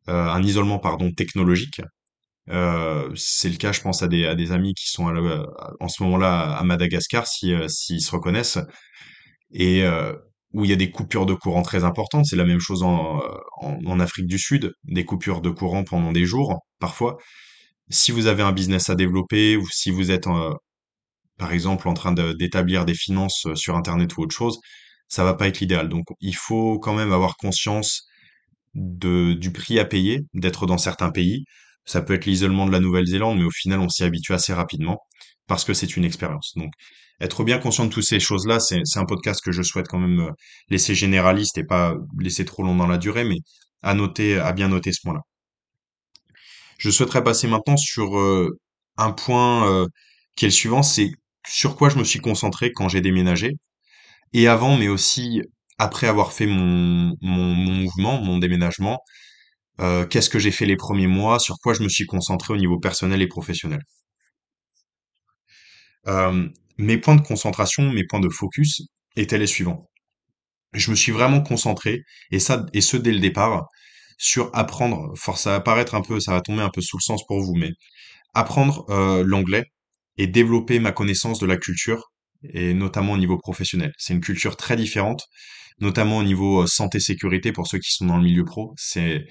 euh, 0.10 0.29
un 0.29 0.44
isolement 0.44 0.79
pardon 0.79 1.12
technologique. 1.12 1.82
Euh, 2.50 3.12
c'est 3.15 3.50
le 3.50 3.58
cas, 3.58 3.74
je 3.74 3.82
pense 3.82 4.03
à 4.03 4.08
des 4.08 4.51
amis 4.51 4.74
qui 4.74 4.89
sont 4.89 5.06
en 5.79 5.88
ce 5.89 6.03
moment-là 6.03 6.56
à 6.58 6.63
Madagascar, 6.63 7.27
si 7.27 7.53
euh, 7.53 7.67
s'ils 7.67 8.01
se 8.01 8.12
reconnaissent 8.12 8.60
et 9.51 9.86
où 10.53 10.65
il 10.65 10.70
y 10.70 10.74
a 10.74 10.77
des 10.77 10.91
coupures 10.91 11.25
de 11.25 11.34
courant 11.34 11.62
très 11.62 11.84
importantes. 11.84 12.25
C'est 12.25 12.36
la 12.36 12.46
même 12.46 12.60
chose 12.60 12.84
en, 12.84 14.00
Afrique 14.00 14.27
du 14.27 14.39
Sud, 14.39 14.74
des 14.84 15.06
coupures 15.06 15.41
de 15.41 15.50
courant 15.50 15.84
pendant 15.84 16.12
des 16.12 16.25
jours, 16.25 16.60
parfois 16.79 17.17
si 17.89 18.12
vous 18.12 18.27
avez 18.27 18.44
un 18.44 18.51
business 18.51 18.89
à 18.89 18.96
développer 18.96 19.56
ou 19.56 19.65
si 19.70 19.91
vous 19.91 20.12
êtes, 20.12 20.27
par 21.38 21.53
exemple, 21.53 21.88
en 21.88 21.94
train 21.94 22.12
d'établir 22.13 22.86
des 22.86 22.94
finances 22.94 23.48
sur 23.56 23.77
Internet 23.77 24.17
ou 24.17 24.24
autre 24.24 24.36
chose, 24.36 24.60
ça 25.08 25.24
va 25.24 25.34
pas 25.34 25.48
être 25.48 25.60
l'idéal. 25.60 25.90
Donc, 25.90 26.06
il 26.22 26.36
faut 26.36 26.80
quand 26.80 26.93
même 26.93 27.12
avoir 27.13 27.38
conscience 27.38 28.08
de, 28.76 29.34
du 29.34 29.52
prix 29.52 29.80
à 29.80 29.86
payer 29.86 30.22
d'être 30.34 30.67
dans 30.67 30.78
certains 30.78 31.12
pays. 31.12 31.46
Ça 31.86 32.02
peut 32.02 32.13
être 32.13 32.26
l'isolement 32.26 32.65
de 32.65 32.72
la 32.72 32.80
Nouvelle-Zélande, 32.80 33.39
mais 33.39 33.46
au 33.46 33.52
final, 33.52 33.80
on 33.80 33.89
s'y 33.89 34.04
habitue 34.04 34.34
assez 34.34 34.54
rapidement 34.54 35.00
parce 35.48 35.63
que 35.63 35.74
c'est 35.74 35.98
une 35.98 36.06
expérience. 36.06 36.54
Donc, 36.56 36.72
être 37.20 37.43
bien 37.43 37.58
conscient 37.60 37.86
de 37.86 37.89
toutes 37.89 38.04
ces 38.04 38.20
choses-là, 38.20 38.60
c'est, 38.60 38.82
un 38.96 39.06
podcast 39.06 39.41
que 39.43 39.52
je 39.52 39.62
souhaite 39.63 39.88
quand 39.88 40.00
même 40.00 40.20
euh, 40.20 40.32
laisser 40.70 40.93
généraliste 40.96 41.58
et 41.58 41.63
pas 41.63 41.96
laisser 42.20 42.46
trop 42.46 42.63
long 42.63 42.76
dans 42.76 42.88
la 42.88 42.98
durée, 42.98 43.24
mais 43.24 43.38
à 43.82 43.93
noter, 43.93 44.38
à 44.39 44.54
bien 44.54 44.67
noter 44.70 44.91
ce 44.91 45.02
point-là. 45.04 45.22
Je 46.78 46.89
souhaiterais 46.91 47.24
passer 47.24 47.48
maintenant 47.48 47.78
sur 47.78 48.17
euh, 48.17 48.60
un 48.98 49.12
point 49.12 49.67
euh, 49.72 49.88
qui 50.36 50.46
est 50.46 50.50
le 50.50 50.54
suivant, 50.54 50.84
c'est 50.84 51.10
sur 51.48 51.76
quoi 51.76 51.89
je 51.89 51.98
me 51.98 52.04
suis 52.04 52.20
concentré 52.20 52.72
quand 52.72 52.89
j'ai 52.89 53.02
déménagé, 53.02 53.54
et 54.34 54.48
avant, 54.48 54.78
mais 54.78 54.88
aussi 54.88 55.42
après 55.78 56.08
avoir 56.08 56.34
fait 56.34 56.48
mon, 56.48 57.16
mouvement, 57.22 58.22
mon 58.22 58.40
déménagement, 58.40 59.00
euh, 59.82 60.06
qu'est-ce 60.08 60.30
que 60.30 60.40
j'ai 60.40 60.52
fait 60.52 60.66
les 60.66 60.76
premiers 60.78 61.08
mois, 61.08 61.40
sur 61.40 61.58
quoi 61.60 61.74
je 61.74 61.84
me 61.84 61.90
suis 61.90 62.06
concentré 62.06 62.54
au 62.54 62.58
niveau 62.58 62.80
personnel 62.80 63.22
et 63.22 63.28
professionnel? 63.28 63.82
Euh, 66.08 66.48
mes 66.78 66.98
points 66.98 67.16
de 67.16 67.22
concentration, 67.22 67.92
mes 67.92 68.06
points 68.06 68.20
de 68.20 68.30
focus 68.30 68.82
étaient 69.16 69.38
les 69.38 69.48
suivants. 69.48 69.90
Je 70.74 70.92
me 70.92 70.96
suis 70.96 71.12
vraiment 71.12 71.42
concentré, 71.42 72.04
et 72.32 72.40
ça, 72.40 72.66
et 72.74 72.82
ce 72.82 72.98
dès 72.98 73.13
le 73.13 73.20
départ, 73.20 73.68
sur 74.18 74.50
apprendre, 74.54 75.13
force 75.16 75.44
ça 75.44 75.52
va 75.52 75.60
paraître 75.62 75.96
un 75.96 76.02
peu, 76.02 76.20
ça 76.20 76.34
va 76.34 76.42
tomber 76.42 76.62
un 76.63 76.70
peu 76.70 76.82
sous 76.82 76.98
le 76.98 77.04
sens 77.04 77.26
pour 77.28 77.42
vous, 77.42 77.56
mais 77.56 77.72
apprendre 78.34 78.86
euh, 78.90 79.24
l'anglais 79.26 79.66
et 80.18 80.28
développer 80.28 80.80
ma 80.80 80.92
connaissance 80.92 81.40
de 81.40 81.46
la 81.48 81.58
culture, 81.58 82.12
et 82.43 82.73
notamment 82.73 83.13
au 83.13 83.17
niveau 83.17 83.38
professionnel. 83.38 83.93
C'est 83.97 84.13
une 84.13 84.21
culture 84.21 84.58
très 84.58 84.76
différente, 84.76 85.23
notamment 85.80 86.17
au 86.17 86.23
niveau 86.23 86.63
euh, 86.63 86.67
santé-sécurité 86.67 87.52
pour 87.52 87.67
ceux 87.67 87.80
qui 87.80 87.91
sont 87.91 88.06
dans 88.06 88.17
le 88.17 88.23
milieu 88.23 88.45
pro. 88.45 88.73
C'est 88.78 89.26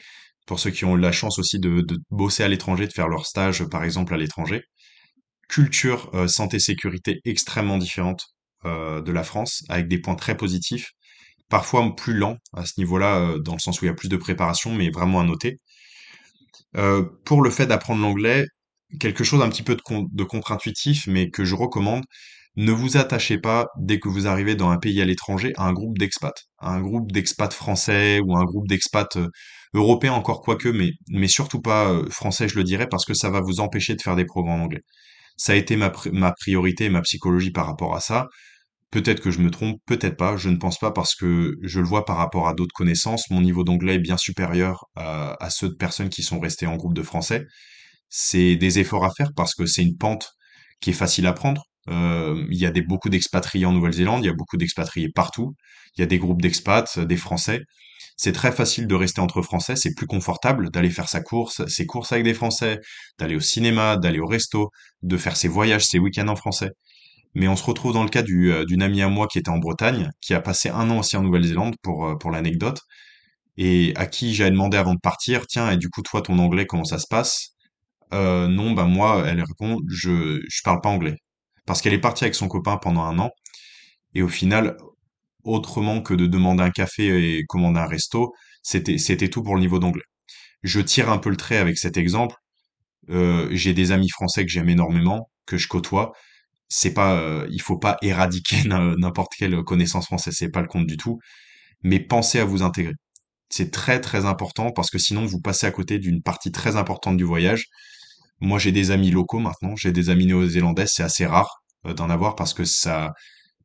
pour 0.46 0.60
ceux 0.60 0.70
qui 0.70 0.84
ont 0.84 0.96
la 0.96 1.12
chance 1.12 1.38
aussi 1.38 1.58
de, 1.58 1.84
bosser 2.10 2.44
à 2.44 2.48
l'étranger, 2.48 2.86
de 2.86 2.92
faire 2.92 3.08
leur 3.08 3.26
stage 3.26 3.64
par 3.64 3.84
exemple 3.84 4.14
à 4.14 4.16
l'étranger. 4.16 4.62
Culture 5.48 6.10
euh, 6.14 6.28
santé-sécurité 6.28 7.20
extrêmement 7.24 7.78
différente 7.78 8.26
euh, 8.64 9.00
de 9.02 9.12
la 9.12 9.24
France, 9.24 9.64
avec 9.68 9.88
des 9.88 9.98
points 9.98 10.16
très 10.16 10.36
positifs, 10.36 10.92
parfois 11.48 11.94
plus 11.96 12.14
lents 12.14 12.38
à 12.54 12.64
ce 12.66 12.74
niveau-là, 12.78 13.36
dans 13.40 13.54
le 13.54 13.60
sens 13.60 13.80
où 13.80 13.84
il 13.84 13.88
y 13.88 13.90
a 13.90 13.94
plus 13.94 14.08
de 14.08 14.16
préparation, 14.16 14.72
mais 14.74 14.90
vraiment 14.90 15.20
à 15.20 15.24
noter. 15.24 15.56
Pour 17.24 17.42
le 17.42 17.50
fait 17.50 17.66
d'apprendre 17.66 18.02
l'anglais, 18.02 18.44
quelque 19.00 19.24
chose 19.24 19.42
un 19.42 19.48
petit 19.48 19.62
peu 19.62 19.76
de, 19.76 19.82
de 20.12 20.24
contre-intuitif, 20.24 21.06
mais 21.06 21.30
que 21.30 21.44
je 21.44 21.54
recommande, 21.54 22.04
ne 22.56 22.72
vous 22.72 22.96
attachez 22.96 23.38
pas, 23.38 23.66
dès 23.78 23.98
que 24.00 24.08
vous 24.08 24.26
arrivez 24.26 24.54
dans 24.54 24.70
un 24.70 24.78
pays 24.78 25.00
à 25.02 25.04
l'étranger, 25.04 25.52
à 25.56 25.64
un 25.66 25.72
groupe 25.72 25.98
d'expats. 25.98 26.32
À 26.58 26.72
Un 26.72 26.80
groupe 26.80 27.12
d'expats 27.12 27.52
français 27.52 28.20
ou 28.20 28.36
un 28.36 28.44
groupe 28.44 28.66
d'expats 28.68 29.16
euh, 29.16 29.28
européens, 29.74 30.14
encore 30.14 30.40
quoique, 30.40 30.68
mais, 30.68 30.92
mais 31.08 31.28
surtout 31.28 31.60
pas 31.60 31.90
euh, 31.90 32.08
français, 32.10 32.48
je 32.48 32.56
le 32.56 32.64
dirais, 32.64 32.88
parce 32.88 33.04
que 33.04 33.14
ça 33.14 33.30
va 33.30 33.40
vous 33.40 33.60
empêcher 33.60 33.94
de 33.94 34.02
faire 34.02 34.16
des 34.16 34.24
programmes 34.24 34.60
en 34.60 34.64
anglais. 34.64 34.82
Ça 35.36 35.52
a 35.52 35.56
été 35.56 35.76
ma, 35.76 35.92
ma 36.12 36.32
priorité 36.32 36.86
et 36.86 36.88
ma 36.90 37.02
psychologie 37.02 37.50
par 37.50 37.66
rapport 37.66 37.94
à 37.94 38.00
ça. 38.00 38.26
Peut-être 38.90 39.20
que 39.20 39.30
je 39.30 39.40
me 39.40 39.50
trompe, 39.50 39.78
peut-être 39.86 40.16
pas, 40.16 40.36
je 40.38 40.48
ne 40.48 40.56
pense 40.56 40.78
pas 40.78 40.92
parce 40.92 41.14
que 41.14 41.56
je 41.62 41.80
le 41.80 41.86
vois 41.86 42.04
par 42.06 42.16
rapport 42.16 42.48
à 42.48 42.54
d'autres 42.54 42.74
connaissances. 42.74 43.28
Mon 43.30 43.42
niveau 43.42 43.64
d'anglais 43.64 43.96
est 43.96 43.98
bien 43.98 44.16
supérieur 44.16 44.86
à 44.96 45.50
ceux 45.50 45.68
de 45.68 45.74
personnes 45.74 46.08
qui 46.08 46.22
sont 46.22 46.40
restées 46.40 46.66
en 46.66 46.76
groupe 46.76 46.94
de 46.94 47.02
français. 47.02 47.44
C'est 48.08 48.56
des 48.56 48.78
efforts 48.78 49.04
à 49.04 49.10
faire 49.10 49.32
parce 49.36 49.54
que 49.54 49.66
c'est 49.66 49.82
une 49.82 49.96
pente 49.96 50.30
qui 50.80 50.90
est 50.90 50.94
facile 50.94 51.26
à 51.26 51.32
prendre. 51.32 51.64
Euh, 51.88 52.44
il 52.50 52.58
y 52.58 52.66
a 52.66 52.70
des, 52.70 52.82
beaucoup 52.82 53.08
d'expatriés 53.08 53.66
en 53.66 53.72
Nouvelle-Zélande, 53.72 54.24
il 54.24 54.26
y 54.26 54.30
a 54.30 54.34
beaucoup 54.34 54.56
d'expatriés 54.56 55.10
partout. 55.10 55.54
Il 55.96 56.00
y 56.00 56.04
a 56.04 56.06
des 56.06 56.18
groupes 56.18 56.42
d'expats, 56.42 56.98
des 56.98 57.16
Français. 57.16 57.62
C'est 58.16 58.32
très 58.32 58.52
facile 58.52 58.86
de 58.86 58.94
rester 58.94 59.20
entre 59.20 59.42
Français, 59.42 59.76
c'est 59.76 59.94
plus 59.94 60.06
confortable 60.06 60.70
d'aller 60.70 60.90
faire 60.90 61.08
sa 61.08 61.20
course, 61.20 61.66
ses 61.66 61.86
courses 61.86 62.12
avec 62.12 62.24
des 62.24 62.34
Français, 62.34 62.80
d'aller 63.18 63.36
au 63.36 63.40
cinéma, 63.40 63.96
d'aller 63.98 64.20
au 64.20 64.26
resto, 64.26 64.70
de 65.02 65.16
faire 65.18 65.36
ses 65.36 65.48
voyages, 65.48 65.84
ses 65.86 65.98
week-ends 65.98 66.28
en 66.28 66.36
français. 66.36 66.70
Mais 67.34 67.48
on 67.48 67.56
se 67.56 67.64
retrouve 67.64 67.92
dans 67.92 68.02
le 68.04 68.08
cas 68.08 68.22
euh, 68.28 68.64
d'une 68.64 68.82
amie 68.82 69.02
à 69.02 69.08
moi 69.08 69.26
qui 69.28 69.38
était 69.38 69.50
en 69.50 69.58
Bretagne, 69.58 70.10
qui 70.22 70.34
a 70.34 70.40
passé 70.40 70.70
un 70.70 70.90
an 70.90 70.98
aussi 71.00 71.16
en 71.16 71.22
Nouvelle-Zélande 71.22 71.76
pour, 71.82 72.06
euh, 72.06 72.16
pour 72.16 72.30
l'anecdote, 72.30 72.80
et 73.58 73.92
à 73.96 74.06
qui 74.06 74.34
j'avais 74.34 74.50
demandé 74.50 74.76
avant 74.78 74.94
de 74.94 75.00
partir, 75.00 75.46
tiens, 75.46 75.70
et 75.70 75.76
du 75.78 75.90
coup, 75.90 76.02
toi, 76.02 76.22
ton 76.22 76.38
anglais, 76.38 76.66
comment 76.66 76.84
ça 76.84 76.98
se 76.98 77.06
passe? 77.08 77.50
Euh, 78.14 78.48
non, 78.48 78.72
bah 78.72 78.84
moi, 78.86 79.24
elle 79.26 79.42
répond, 79.42 79.78
je, 79.90 80.42
je 80.48 80.60
parle 80.64 80.80
pas 80.82 80.90
anglais. 80.90 81.16
Parce 81.66 81.82
qu'elle 81.82 81.94
est 81.94 82.00
partie 82.00 82.24
avec 82.24 82.34
son 82.34 82.48
copain 82.48 82.76
pendant 82.78 83.02
un 83.02 83.18
an, 83.18 83.30
et 84.14 84.22
au 84.22 84.28
final, 84.28 84.76
autrement 85.44 86.02
que 86.02 86.14
de 86.14 86.26
demander 86.26 86.62
un 86.62 86.70
café 86.70 87.38
et 87.38 87.44
commander 87.46 87.80
un 87.80 87.86
resto, 87.86 88.34
c'était, 88.62 88.98
c'était 88.98 89.28
tout 89.30 89.42
pour 89.42 89.54
le 89.56 89.60
niveau 89.60 89.78
d'anglais. 89.78 90.04
Je 90.62 90.80
tire 90.80 91.10
un 91.10 91.18
peu 91.18 91.30
le 91.30 91.36
trait 91.36 91.58
avec 91.58 91.78
cet 91.78 91.96
exemple. 91.96 92.36
Euh, 93.10 93.48
j'ai 93.52 93.74
des 93.74 93.92
amis 93.92 94.10
français 94.10 94.44
que 94.44 94.50
j'aime 94.52 94.68
énormément, 94.68 95.30
que 95.46 95.58
je 95.58 95.68
côtoie, 95.68 96.12
c'est 96.68 96.94
pas, 96.94 97.16
euh, 97.20 97.46
il 97.50 97.60
faut 97.62 97.78
pas 97.78 97.96
éradiquer 98.02 98.64
n'importe 98.68 99.32
quelle 99.38 99.62
connaissance 99.64 100.06
française, 100.06 100.34
c'est 100.36 100.50
pas 100.50 100.60
le 100.62 100.68
compte 100.68 100.86
du 100.86 100.96
tout, 100.96 101.18
mais 101.82 102.00
pensez 102.00 102.38
à 102.40 102.44
vous 102.44 102.62
intégrer. 102.62 102.94
C'est 103.50 103.72
très 103.72 104.00
très 104.00 104.26
important 104.26 104.72
parce 104.72 104.90
que 104.90 104.98
sinon 104.98 105.26
vous 105.26 105.40
passez 105.40 105.66
à 105.66 105.70
côté 105.72 105.98
d'une 105.98 106.22
partie 106.22 106.52
très 106.52 106.76
importante 106.76 107.16
du 107.16 107.24
voyage. 107.24 107.66
Moi 108.40 108.58
j'ai 108.58 108.72
des 108.72 108.90
amis 108.90 109.10
locaux 109.10 109.38
maintenant, 109.40 109.76
j'ai 109.76 109.92
des 109.92 110.10
amis 110.10 110.26
néo-zélandais, 110.26 110.86
c'est 110.86 111.02
assez 111.02 111.26
rare. 111.26 111.50
euh, 111.86 111.94
d'en 111.94 112.10
avoir 112.10 112.34
parce 112.36 112.54
que 112.54 112.64
ça 112.64 113.12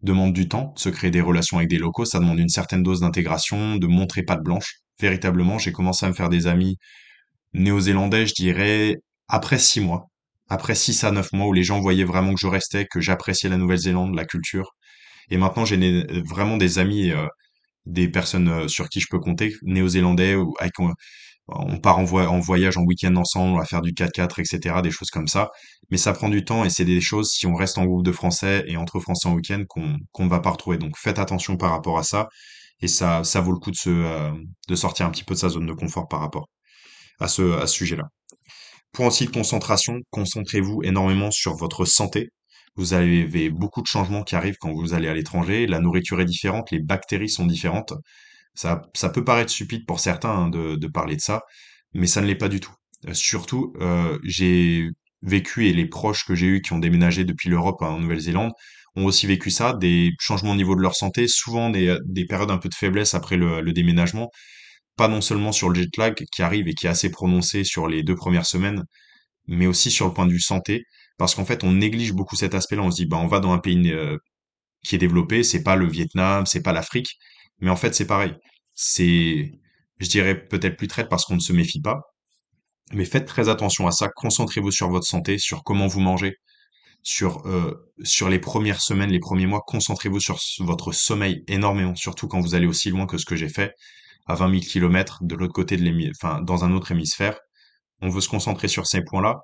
demande 0.01 0.33
du 0.33 0.47
temps, 0.47 0.73
se 0.77 0.89
créer 0.89 1.11
des 1.11 1.21
relations 1.21 1.57
avec 1.57 1.69
des 1.69 1.77
locaux, 1.77 2.05
ça 2.05 2.19
demande 2.19 2.39
une 2.39 2.49
certaine 2.49 2.83
dose 2.83 3.01
d'intégration, 3.01 3.75
de 3.77 3.87
montrer 3.87 4.23
patte 4.23 4.43
blanche. 4.43 4.75
Véritablement, 4.99 5.59
j'ai 5.59 5.71
commencé 5.71 6.05
à 6.05 6.09
me 6.09 6.13
faire 6.13 6.29
des 6.29 6.47
amis 6.47 6.77
néo-zélandais, 7.53 8.27
je 8.27 8.33
dirais, 8.35 8.95
après 9.27 9.59
six 9.59 9.81
mois. 9.81 10.07
Après 10.49 10.75
six 10.75 11.03
à 11.03 11.11
neuf 11.11 11.31
mois 11.33 11.47
où 11.47 11.53
les 11.53 11.63
gens 11.63 11.79
voyaient 11.81 12.03
vraiment 12.05 12.33
que 12.33 12.39
je 12.41 12.47
restais, 12.47 12.85
que 12.85 12.99
j'appréciais 13.01 13.49
la 13.49 13.57
Nouvelle-Zélande, 13.57 14.15
la 14.15 14.25
culture. 14.25 14.71
Et 15.29 15.37
maintenant, 15.37 15.65
j'ai 15.65 16.05
vraiment 16.27 16.57
des 16.57 16.79
amis, 16.79 17.11
euh, 17.11 17.27
des 17.85 18.09
personnes 18.09 18.49
euh, 18.49 18.67
sur 18.67 18.89
qui 18.89 18.99
je 19.01 19.07
peux 19.09 19.19
compter, 19.19 19.53
néo-zélandais, 19.63 20.35
ou 20.35 20.53
avec, 20.59 20.73
on, 21.47 21.79
part 21.79 21.99
en, 21.99 22.03
voy- 22.03 22.25
en 22.25 22.39
voyage, 22.39 22.77
en 22.77 22.83
week-end 22.83 23.15
ensemble, 23.15 23.53
on 23.55 23.59
va 23.59 23.65
faire 23.65 23.81
du 23.81 23.93
4x4, 23.93 24.39
etc., 24.39 24.81
des 24.81 24.91
choses 24.91 25.09
comme 25.09 25.27
ça. 25.27 25.49
Mais 25.89 25.97
ça 25.97 26.13
prend 26.13 26.29
du 26.29 26.45
temps 26.45 26.63
et 26.65 26.69
c'est 26.69 26.85
des 26.85 27.01
choses, 27.01 27.31
si 27.31 27.45
on 27.47 27.55
reste 27.55 27.77
en 27.77 27.85
groupe 27.85 28.05
de 28.05 28.11
Français 28.11 28.63
et 28.67 28.77
entre 28.77 28.99
Français 28.99 29.27
en 29.29 29.33
week-end, 29.33 29.63
qu'on 29.67 30.23
ne 30.23 30.29
va 30.29 30.39
pas 30.39 30.51
retrouver. 30.51 30.77
Donc 30.77 30.97
faites 30.97 31.19
attention 31.19 31.57
par 31.57 31.71
rapport 31.71 31.97
à 31.99 32.03
ça. 32.03 32.27
Et 32.81 32.87
ça, 32.87 33.23
ça 33.23 33.41
vaut 33.41 33.51
le 33.51 33.59
coup 33.59 33.71
euh, 33.87 34.31
de 34.67 34.75
sortir 34.75 35.05
un 35.05 35.11
petit 35.11 35.23
peu 35.23 35.33
de 35.35 35.39
sa 35.39 35.49
zone 35.49 35.67
de 35.67 35.73
confort 35.73 36.07
par 36.07 36.19
rapport 36.21 36.47
à 37.19 37.27
ce, 37.29 37.57
à 37.59 37.67
ce 37.67 37.75
sujet-là. 37.75 38.05
Point 38.93 39.07
aussi 39.07 39.25
de 39.25 39.31
concentration, 39.31 39.99
concentrez-vous 40.11 40.81
énormément 40.83 41.31
sur 41.31 41.55
votre 41.55 41.85
santé. 41.85 42.29
Vous 42.75 42.93
avez 42.93 43.49
beaucoup 43.49 43.81
de 43.81 43.87
changements 43.87 44.23
qui 44.23 44.35
arrivent 44.35 44.57
quand 44.59 44.71
vous 44.73 44.93
allez 44.93 45.07
à 45.09 45.13
l'étranger. 45.13 45.67
La 45.67 45.79
nourriture 45.79 46.21
est 46.21 46.25
différente, 46.25 46.71
les 46.71 46.79
bactéries 46.79 47.29
sont 47.29 47.45
différentes. 47.45 47.93
Ça, 48.53 48.83
ça 48.93 49.09
peut 49.09 49.23
paraître 49.23 49.51
stupide 49.51 49.85
pour 49.85 49.99
certains 49.99 50.29
hein, 50.29 50.49
de, 50.49 50.87
parler 50.87 51.15
de 51.15 51.21
ça, 51.21 51.41
mais 51.93 52.07
ça 52.07 52.21
ne 52.21 52.27
l'est 52.27 52.35
pas 52.35 52.49
du 52.49 52.59
tout. 52.59 52.73
Euh, 53.07 53.13
surtout, 53.13 53.73
euh, 53.81 54.19
j'ai 54.23 54.89
vécu 55.21 55.67
et 55.67 55.73
les 55.73 55.85
proches 55.87 56.25
que 56.25 56.35
j'ai 56.35 56.47
eus 56.47 56.61
qui 56.61 56.73
ont 56.73 56.79
déménagé 56.79 57.23
depuis 57.23 57.49
l'Europe 57.49 57.81
en 57.81 57.99
Nouvelle-Zélande 57.99 58.51
ont 58.95 59.05
aussi 59.05 59.27
vécu 59.27 59.51
ça, 59.51 59.73
des 59.73 60.11
changements 60.19 60.51
au 60.51 60.55
niveau 60.55 60.75
de 60.75 60.81
leur 60.81 60.95
santé, 60.95 61.27
souvent 61.27 61.69
des, 61.69 61.97
des 62.05 62.25
périodes 62.25 62.51
un 62.51 62.57
peu 62.57 62.69
de 62.69 62.75
faiblesse 62.75 63.13
après 63.13 63.37
le, 63.37 63.61
déménagement, 63.71 64.29
pas 64.97 65.07
non 65.07 65.21
seulement 65.21 65.51
sur 65.51 65.69
le 65.69 65.75
jet 65.75 65.97
lag 65.97 66.15
qui 66.31 66.41
arrive 66.41 66.67
et 66.67 66.73
qui 66.73 66.87
est 66.87 66.89
assez 66.89 67.09
prononcé 67.11 67.63
sur 67.63 67.87
les 67.87 68.03
deux 68.03 68.15
premières 68.15 68.45
semaines, 68.45 68.83
mais 69.47 69.67
aussi 69.67 69.91
sur 69.91 70.07
le 70.07 70.13
point 70.13 70.25
de 70.27 70.33
vue 70.33 70.41
santé, 70.41 70.83
parce 71.17 71.35
qu'en 71.35 71.45
fait, 71.45 71.63
on 71.63 71.71
néglige 71.73 72.13
beaucoup 72.13 72.35
cet 72.35 72.55
aspect-là. 72.55 72.83
On 72.83 72.91
se 72.91 72.97
dit, 72.97 73.05
bah, 73.05 73.17
on 73.17 73.27
va 73.27 73.39
dans 73.39 73.51
un 73.53 73.59
pays 73.59 73.91
euh, 73.91 74.17
qui 74.83 74.95
est 74.95 74.99
développé, 74.99 75.43
c'est 75.43 75.63
pas 75.63 75.75
le 75.75 75.87
Vietnam, 75.87 76.45
c'est 76.45 76.63
pas 76.63 76.73
l'Afrique, 76.73 77.17
mais 77.61 77.69
en 77.69 77.75
fait, 77.75 77.95
c'est 77.95 78.07
pareil. 78.07 78.35
C'est, 78.75 79.51
je 79.99 80.09
dirais 80.09 80.47
peut-être 80.47 80.77
plus 80.77 80.87
traite 80.87 81.09
parce 81.09 81.25
qu'on 81.25 81.35
ne 81.35 81.39
se 81.39 81.53
méfie 81.53 81.81
pas, 81.81 82.01
mais 82.93 83.05
faites 83.05 83.25
très 83.27 83.49
attention 83.49 83.87
à 83.87 83.91
ça. 83.91 84.09
Concentrez-vous 84.09 84.71
sur 84.71 84.89
votre 84.89 85.05
santé, 85.07 85.37
sur 85.37 85.63
comment 85.63 85.87
vous 85.87 86.01
mangez, 86.01 86.35
sur 87.03 87.45
euh, 87.47 87.73
sur 88.03 88.29
les 88.29 88.39
premières 88.39 88.81
semaines, 88.81 89.11
les 89.11 89.19
premiers 89.19 89.47
mois. 89.47 89.61
Concentrez-vous 89.65 90.19
sur 90.19 90.37
votre 90.59 90.91
sommeil 90.93 91.43
énormément, 91.47 91.95
surtout 91.95 92.27
quand 92.27 92.41
vous 92.41 92.55
allez 92.55 92.67
aussi 92.67 92.89
loin 92.89 93.07
que 93.07 93.17
ce 93.17 93.25
que 93.25 93.35
j'ai 93.35 93.49
fait, 93.49 93.73
à 94.27 94.35
20 94.35 94.51
000 94.51 94.61
kilomètres 94.63 95.19
de 95.23 95.35
l'autre 95.35 95.53
côté 95.53 95.77
de 95.77 95.83
l'hémisphère, 95.83 96.13
enfin, 96.23 96.41
dans 96.41 96.65
un 96.65 96.73
autre 96.73 96.91
hémisphère. 96.91 97.39
On 98.01 98.09
veut 98.09 98.21
se 98.21 98.29
concentrer 98.29 98.67
sur 98.67 98.87
ces 98.87 99.03
points-là 99.03 99.41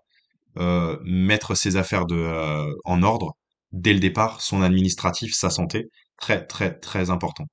euh, 0.59 0.97
mettre 1.03 1.55
ses 1.55 1.75
affaires 1.77 2.05
de, 2.07 2.15
euh, 2.15 2.73
en 2.85 3.03
ordre 3.03 3.33
dès 3.71 3.93
le 3.93 3.99
départ, 3.99 4.41
son 4.41 4.61
administratif, 4.63 5.33
sa 5.35 5.49
santé, 5.51 5.85
très 6.19 6.45
très 6.45 6.79
très 6.79 7.09
important. 7.11 7.45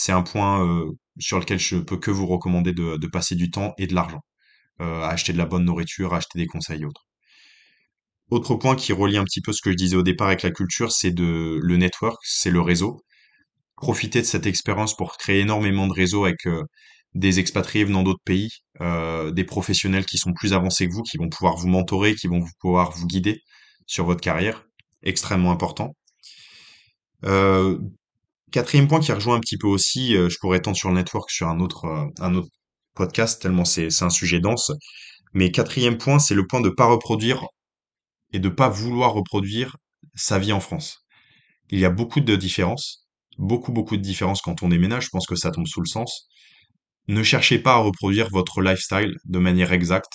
C'est 0.00 0.12
un 0.12 0.22
point 0.22 0.64
euh, 0.64 0.92
sur 1.18 1.40
lequel 1.40 1.58
je 1.58 1.76
peux 1.76 1.96
que 1.98 2.12
vous 2.12 2.28
recommander 2.28 2.72
de, 2.72 3.06
passer 3.08 3.34
du 3.34 3.50
temps 3.50 3.74
et 3.78 3.88
de 3.88 3.96
l'argent, 3.96 4.20
euh, 4.80 5.02
acheter 5.02 5.32
de 5.32 5.38
la 5.38 5.44
bonne 5.44 5.64
nourriture, 5.64 6.14
à 6.14 6.18
acheter 6.18 6.38
des 6.38 6.46
conseils 6.46 6.82
et 6.82 6.84
autres. 6.84 7.04
Autre 8.30 8.54
point 8.54 8.76
qui 8.76 8.92
relie 8.92 9.16
un 9.16 9.24
petit 9.24 9.40
peu 9.40 9.52
ce 9.52 9.60
que 9.60 9.72
je 9.72 9.76
disais 9.76 9.96
au 9.96 10.04
départ 10.04 10.28
avec 10.28 10.44
la 10.44 10.52
culture, 10.52 10.92
c'est 10.92 11.12
le 11.18 11.76
network, 11.76 12.18
c'est 12.22 12.52
le 12.52 12.60
réseau. 12.60 13.02
Profitez 13.76 14.20
de 14.20 14.26
cette 14.26 14.46
expérience 14.46 14.96
pour 14.96 15.16
créer 15.16 15.40
énormément 15.40 15.88
de 15.88 15.94
réseaux 15.94 16.26
avec 16.26 16.46
euh, 16.46 16.62
des 17.14 17.40
expatriés 17.40 17.84
venant 17.84 18.04
d'autres 18.04 18.22
pays, 18.24 18.50
des 18.80 19.44
professionnels 19.44 20.06
qui 20.06 20.18
sont 20.18 20.32
plus 20.32 20.52
avancés 20.52 20.88
que 20.88 20.94
vous, 20.94 21.02
qui 21.02 21.16
vont 21.18 21.28
pouvoir 21.28 21.56
vous 21.56 21.68
mentorer, 21.68 22.14
qui 22.14 22.28
vont 22.28 22.44
pouvoir 22.60 22.92
vous 22.92 23.06
guider 23.08 23.40
sur 23.86 24.04
votre 24.04 24.20
carrière. 24.20 24.64
Extrêmement 25.02 25.50
important. 25.50 25.96
Quatrième 28.50 28.88
point 28.88 29.00
qui 29.00 29.12
rejoint 29.12 29.36
un 29.36 29.40
petit 29.40 29.58
peu 29.58 29.66
aussi, 29.66 30.16
euh, 30.16 30.28
je 30.28 30.38
pourrais 30.38 30.60
tendre 30.60 30.76
sur 30.76 30.88
le 30.88 30.96
network 30.96 31.30
sur 31.30 31.48
un 31.48 31.60
autre, 31.60 31.84
euh, 31.86 32.06
un 32.20 32.34
autre 32.34 32.48
podcast, 32.94 33.40
tellement 33.42 33.64
c'est, 33.64 33.88
un 34.02 34.10
sujet 34.10 34.40
dense. 34.40 34.72
Mais 35.34 35.50
quatrième 35.50 35.98
point, 35.98 36.18
c'est 36.18 36.34
le 36.34 36.46
point 36.46 36.60
de 36.60 36.70
pas 36.70 36.86
reproduire 36.86 37.44
et 38.32 38.38
de 38.40 38.48
pas 38.48 38.68
vouloir 38.68 39.12
reproduire 39.12 39.76
sa 40.14 40.38
vie 40.38 40.52
en 40.52 40.60
France. 40.60 41.06
Il 41.70 41.78
y 41.78 41.84
a 41.84 41.90
beaucoup 41.90 42.20
de 42.20 42.36
différences, 42.36 43.06
beaucoup, 43.38 43.72
beaucoup 43.72 43.96
de 43.96 44.02
différences 44.02 44.42
quand 44.42 44.62
on 44.62 44.68
déménage. 44.68 45.06
Je 45.06 45.10
pense 45.10 45.26
que 45.26 45.36
ça 45.36 45.50
tombe 45.50 45.66
sous 45.66 45.80
le 45.80 45.86
sens. 45.86 46.28
Ne 47.08 47.22
cherchez 47.22 47.58
pas 47.58 47.74
à 47.74 47.78
reproduire 47.78 48.28
votre 48.30 48.62
lifestyle 48.62 49.14
de 49.24 49.38
manière 49.38 49.72
exacte. 49.72 50.12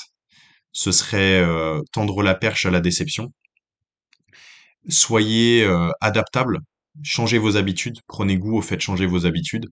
Ce 0.71 0.91
serait 0.91 1.39
euh, 1.39 1.79
tendre 1.91 2.23
la 2.23 2.35
perche 2.35 2.65
à 2.65 2.71
la 2.71 2.81
déception. 2.81 3.31
Soyez 4.89 5.65
adaptable, 6.01 6.59
changez 7.01 7.37
vos 7.37 7.57
habitudes, 7.57 7.99
prenez 8.07 8.37
goût 8.37 8.57
au 8.57 8.61
fait 8.61 8.77
de 8.77 8.81
changer 8.81 9.05
vos 9.05 9.25
habitudes. 9.25 9.67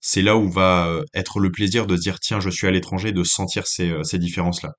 C'est 0.00 0.22
là 0.22 0.36
où 0.36 0.50
va 0.50 0.86
euh, 0.88 1.04
être 1.14 1.40
le 1.40 1.50
plaisir 1.50 1.86
de 1.86 1.96
dire 1.96 2.20
tiens, 2.20 2.40
je 2.40 2.50
suis 2.50 2.66
à 2.66 2.70
l'étranger, 2.70 3.12
de 3.12 3.24
sentir 3.24 3.66
ces, 3.66 3.90
euh, 3.90 4.02
ces 4.02 4.18
différences-là. 4.18 4.72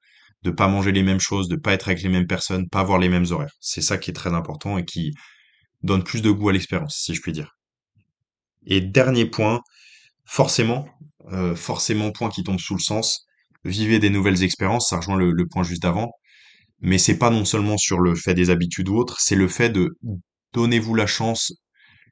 De 0.43 0.51
pas 0.51 0.67
manger 0.67 0.91
les 0.91 1.03
mêmes 1.03 1.19
choses, 1.19 1.47
de 1.49 1.55
pas 1.55 1.73
être 1.73 1.87
avec 1.87 2.03
les 2.03 2.09
mêmes 2.09 2.27
personnes, 2.27 2.69
pas 2.69 2.81
avoir 2.81 2.99
les 2.99 3.09
mêmes 3.09 3.25
horaires. 3.31 3.53
C'est 3.59 3.81
ça 3.81 3.97
qui 3.97 4.11
est 4.11 4.13
très 4.13 4.33
important 4.33 4.77
et 4.77 4.85
qui 4.85 5.11
donne 5.83 6.03
plus 6.03 6.21
de 6.21 6.31
goût 6.31 6.49
à 6.49 6.53
l'expérience, 6.53 6.97
si 6.97 7.15
je 7.15 7.21
puis 7.21 7.31
dire. 7.31 7.57
Et 8.65 8.81
dernier 8.81 9.25
point, 9.25 9.61
forcément, 10.25 10.87
euh, 11.31 11.55
forcément 11.55 12.11
point 12.11 12.29
qui 12.29 12.43
tombe 12.43 12.59
sous 12.59 12.75
le 12.75 12.81
sens, 12.81 13.25
vivez 13.63 13.99
des 13.99 14.09
nouvelles 14.09 14.43
expériences, 14.43 14.89
ça 14.89 14.97
rejoint 14.97 15.17
le, 15.17 15.31
le 15.31 15.47
point 15.47 15.63
juste 15.63 15.81
d'avant, 15.81 16.11
mais 16.79 16.97
c'est 16.97 17.17
pas 17.17 17.29
non 17.29 17.45
seulement 17.45 17.77
sur 17.77 17.99
le 17.99 18.15
fait 18.15 18.33
des 18.33 18.49
habitudes 18.49 18.89
ou 18.89 18.97
autres, 18.97 19.19
c'est 19.19 19.35
le 19.35 19.47
fait 19.47 19.69
de 19.69 19.97
donnez-vous 20.53 20.95
la 20.95 21.07
chance 21.07 21.53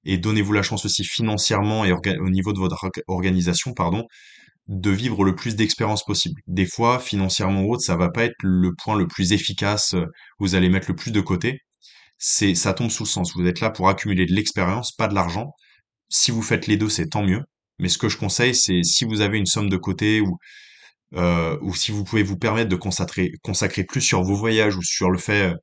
et 0.06 0.18
donnez-vous 0.18 0.54
la 0.54 0.64
chance 0.64 0.86
aussi 0.86 1.04
financièrement 1.04 1.86
et 1.86 1.92
au 1.92 2.30
niveau 2.30 2.54
de 2.54 2.60
votre 2.60 2.76
orga- 2.76 3.04
organisation, 3.08 3.74
pardon, 3.74 4.06
de 4.68 4.90
vivre 4.92 5.24
le 5.24 5.36
plus 5.36 5.56
d'expériences 5.56 6.04
possible. 6.06 6.42
Des 6.48 6.66
fois, 6.66 7.00
financièrement 7.00 7.64
ou 7.64 7.74
autre, 7.74 7.84
ça 7.84 7.96
va 7.98 8.10
pas 8.10 8.26
être 8.26 8.36
le 8.44 8.72
point 8.76 8.96
le 8.98 9.08
plus 9.08 9.32
efficace, 9.34 9.94
euh, 9.96 10.06
vous 10.40 10.56
allez 10.56 10.70
mettre 10.70 10.90
le 10.90 10.96
plus 10.96 11.12
de 11.12 11.22
côté. 11.22 11.60
C'est, 12.18 12.56
ça 12.56 12.74
tombe 12.74 12.92
sous 12.92 13.04
le 13.04 13.10
sens. 13.10 13.34
Vous 13.36 13.46
êtes 13.48 13.62
là 13.62 13.70
pour 13.72 13.90
accumuler 13.90 14.26
de 14.26 14.34
l'expérience, 14.34 14.92
pas 14.94 15.08
de 15.08 15.16
l'argent. 15.16 15.52
Si 16.10 16.32
vous 16.32 16.42
faites 16.44 16.68
les 16.68 16.78
deux, 16.78 16.90
c'est 16.90 17.10
tant 17.10 17.24
mieux. 17.24 17.42
Mais 17.80 17.90
ce 17.90 17.98
que 17.98 18.10
je 18.10 18.18
conseille, 18.18 18.56
c'est 18.56 18.84
si 18.84 19.06
vous 19.06 19.22
avez 19.22 19.38
une 19.40 19.46
somme 19.48 19.70
de 19.70 19.78
côté 19.78 20.22
ou 20.22 20.38
euh, 21.16 21.58
ou 21.62 21.74
si 21.76 21.92
vous 21.92 22.04
pouvez 22.04 22.24
vous 22.24 22.38
permettre 22.38 22.70
de 22.70 22.76
consacrer, 22.76 23.32
consacrer 23.44 23.84
plus 23.84 24.02
sur 24.02 24.24
vos 24.24 24.36
voyages 24.36 24.76
ou 24.78 24.84
sur 24.84 25.10
le 25.12 25.18
fait, 25.18 25.52
euh, 25.52 25.56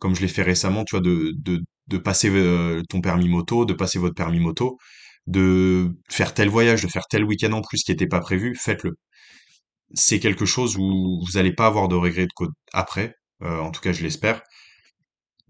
comme 0.00 0.14
je 0.14 0.20
l'ai 0.22 0.28
fait 0.28 0.42
récemment, 0.42 0.84
tu 0.84 0.96
vois, 0.96 1.00
de, 1.02 1.32
de, 1.36 1.62
de 1.88 1.98
passer 1.98 2.30
euh, 2.30 2.82
ton 2.88 3.00
permis 3.00 3.28
moto, 3.28 3.64
de 3.64 3.74
passer 3.74 3.98
votre 3.98 4.14
permis 4.14 4.40
moto, 4.40 4.78
de 5.26 5.90
faire 6.10 6.34
tel 6.34 6.48
voyage, 6.48 6.82
de 6.82 6.88
faire 6.88 7.06
tel 7.10 7.24
week-end 7.24 7.52
en 7.52 7.62
plus 7.62 7.82
qui 7.84 7.90
n'était 7.92 8.06
pas 8.08 8.20
prévu, 8.20 8.54
faites-le. 8.56 8.96
C'est 9.94 10.20
quelque 10.20 10.46
chose 10.46 10.76
où 10.78 11.22
vous 11.26 11.32
n'allez 11.34 11.52
pas 11.52 11.66
avoir 11.66 11.88
de 11.88 11.94
regrets 11.96 12.26
de 12.26 12.32
co- 12.34 12.48
après, 12.72 13.14
euh, 13.42 13.60
en 13.60 13.70
tout 13.70 13.80
cas 13.82 13.92
je 13.92 14.02
l'espère. 14.02 14.42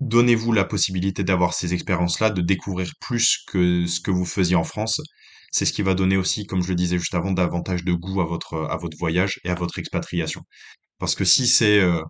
Donnez-vous 0.01 0.53
la 0.53 0.65
possibilité 0.65 1.25
d'avoir 1.25 1.55
ces 1.55 1.75
expériences-là, 1.75 2.31
de 2.31 2.41
découvrir 2.41 2.93
plus 3.01 3.39
que 3.49 3.87
ce 3.87 4.01
que 4.01 4.11
vous 4.11 4.25
faisiez 4.25 4.57
en 4.57 4.65
France. 4.65 5.01
C'est 5.53 5.65
ce 5.65 5.73
qui 5.73 5.83
va 5.83 5.95
donner 5.95 6.17
aussi, 6.17 6.47
comme 6.47 6.63
je 6.63 6.69
le 6.69 6.75
disais 6.77 6.99
juste 6.99 7.15
avant, 7.15 7.33
davantage 7.33 7.85
de 7.85 7.93
goût 7.93 8.21
à 8.21 8.25
votre, 8.25 8.55
à 8.71 8.77
votre 8.77 8.97
voyage 8.99 9.41
et 9.45 9.51
à 9.51 9.55
votre 9.55 9.79
expatriation. 9.79 10.43
Parce 10.99 11.15
que 11.17 11.25
si 11.25 11.47
c'est 11.49 11.81
euh, 11.81 12.03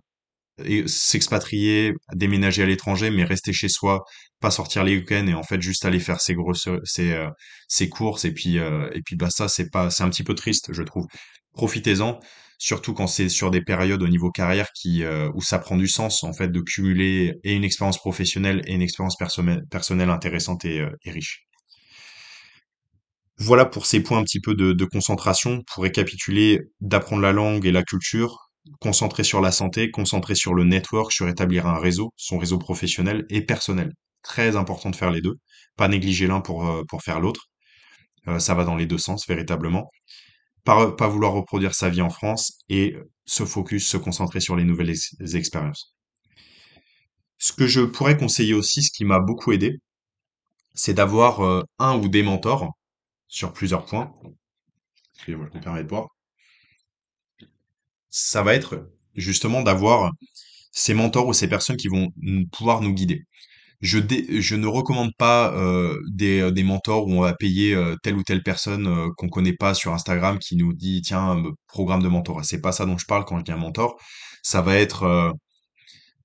s'expatrier, 0.87 1.93
déménager 2.13 2.63
à 2.63 2.65
l'étranger, 2.65 3.09
mais 3.09 3.23
rester 3.23 3.53
chez 3.53 3.69
soi, 3.69 4.03
pas 4.39 4.51
sortir 4.51 4.83
les 4.83 4.95
week-ends 4.97 5.27
et 5.27 5.33
en 5.33 5.43
fait 5.43 5.61
juste 5.61 5.85
aller 5.85 5.99
faire 5.99 6.21
ses 6.21 6.33
grosses, 6.33 6.69
ses, 6.83 7.11
euh, 7.13 7.29
ses 7.67 7.89
courses 7.89 8.25
et 8.25 8.33
puis 8.33 8.57
euh, 8.57 8.89
et 8.93 9.01
puis 9.01 9.15
bah 9.15 9.29
ça 9.29 9.47
c'est 9.47 9.69
pas, 9.69 9.89
c'est 9.89 10.03
un 10.03 10.09
petit 10.09 10.23
peu 10.23 10.35
triste 10.35 10.73
je 10.73 10.83
trouve. 10.83 11.05
Profitez-en, 11.53 12.19
surtout 12.57 12.93
quand 12.93 13.07
c'est 13.07 13.29
sur 13.29 13.51
des 13.51 13.61
périodes 13.61 14.03
au 14.03 14.07
niveau 14.07 14.31
carrière 14.31 14.69
qui 14.73 15.03
euh, 15.03 15.29
où 15.35 15.41
ça 15.41 15.59
prend 15.59 15.77
du 15.77 15.87
sens 15.87 16.23
en 16.23 16.33
fait 16.33 16.49
de 16.49 16.61
cumuler 16.61 17.35
et 17.43 17.53
une 17.53 17.63
expérience 17.63 17.97
professionnelle 17.97 18.61
et 18.67 18.73
une 18.73 18.81
expérience 18.81 19.17
personnelle 19.17 20.09
intéressante 20.09 20.65
et, 20.65 20.85
riche. 21.05 21.45
Voilà 23.37 23.65
pour 23.65 23.85
ces 23.85 24.01
points 24.03 24.19
un 24.19 24.23
petit 24.23 24.41
peu 24.41 24.53
de 24.53 24.85
concentration. 24.85 25.63
Pour 25.67 25.83
récapituler, 25.83 26.59
d'apprendre 26.81 27.21
la 27.21 27.31
langue 27.31 27.65
et 27.65 27.71
la 27.71 27.83
culture, 27.83 28.48
concentrer 28.79 29.23
sur 29.23 29.41
la 29.41 29.51
santé, 29.51 29.91
concentrer 29.91 30.35
sur 30.35 30.53
le 30.53 30.63
network, 30.65 31.11
sur 31.11 31.27
établir 31.29 31.67
un 31.67 31.79
réseau, 31.79 32.13
son 32.17 32.37
réseau 32.37 32.57
professionnel 32.59 33.25
et 33.29 33.41
personnel. 33.41 33.93
Très 34.23 34.55
important 34.55 34.89
de 34.89 34.95
faire 34.95 35.11
les 35.11 35.21
deux. 35.21 35.35
Pas 35.77 35.87
négliger 35.87 36.27
l'un 36.27 36.41
pour, 36.41 36.67
euh, 36.67 36.83
faire 37.01 37.19
l'autre. 37.19 37.47
Euh, 38.27 38.39
ça 38.39 38.55
va 38.55 38.65
dans 38.65 38.75
les 38.77 38.85
deux 38.87 38.97
sens, 38.97 39.27
véritablement. 39.27 39.89
Pas, 40.65 40.91
pas 40.93 41.07
vouloir 41.09 41.33
reproduire 41.33 41.75
sa 41.75 41.89
vie 41.89 42.01
en 42.01 42.09
France 42.11 42.59
et 42.69 42.95
se 43.25 43.45
focus, 43.45 43.87
se 43.87 43.97
concentrer 43.97 44.41
sur 44.41 44.55
les 44.55 44.65
nouvelles 44.65 44.91
ex- 44.91 45.15
expériences. 45.35 45.95
Ce 47.39 47.53
que 47.53 47.65
je 47.65 47.81
pourrais 47.81 48.17
conseiller 48.17 48.53
aussi, 48.53 48.83
ce 48.83 48.91
qui 48.91 49.03
m'a 49.03 49.19
beaucoup 49.19 49.51
aidé, 49.51 49.79
c'est 50.73 50.93
d'avoir 50.95 51.41
euh, 51.41 51.63
un 51.79 51.97
ou 51.97 52.07
des 52.09 52.23
mentors 52.23 52.71
sur 53.27 53.53
plusieurs 53.53 53.85
points. 53.85 54.13
Excusez-moi, 55.13 55.47
je 55.53 55.57
me 55.59 55.63
permets 55.63 55.83
de. 55.83 55.89
Ça 58.09 58.43
va 58.43 58.55
être 58.55 58.89
justement 59.15 59.61
d'avoir 59.61 60.11
ces 60.71 60.93
mentors 60.93 61.27
ou 61.27 61.33
ces 61.33 61.47
personnes 61.47 61.77
qui 61.77 61.87
vont 61.87 62.09
pouvoir 62.51 62.81
nous 62.81 62.93
guider. 62.93 63.23
Je, 63.81 63.97
ne 64.55 64.67
recommande 64.67 65.11
pas 65.17 65.53
euh, 65.53 65.97
des, 66.11 66.41
euh, 66.41 66.51
des 66.51 66.63
mentors 66.63 67.07
où 67.07 67.13
on 67.13 67.21
va 67.21 67.33
payer 67.33 67.73
euh, 67.73 67.95
telle 68.03 68.15
ou 68.17 68.23
telle 68.23 68.43
personne 68.43 68.87
euh, 68.87 69.07
qu'on 69.15 69.29
connaît 69.29 69.53
pas 69.53 69.73
sur 69.73 69.93
Instagram 69.93 70.37
qui 70.37 70.57
nous 70.57 70.73
dit 70.73 71.01
tiens 71.01 71.41
programme 71.67 72.03
de 72.03 72.09
mentorat. 72.09 72.43
C'est 72.43 72.59
pas 72.59 72.73
ça 72.73 72.85
dont 72.85 72.97
je 72.97 73.05
parle 73.05 73.23
quand 73.23 73.39
je 73.39 73.45
dis 73.45 73.51
un 73.53 73.57
mentor. 73.57 73.95
Ça 74.43 74.61
va 74.61 74.75
être 74.75 75.33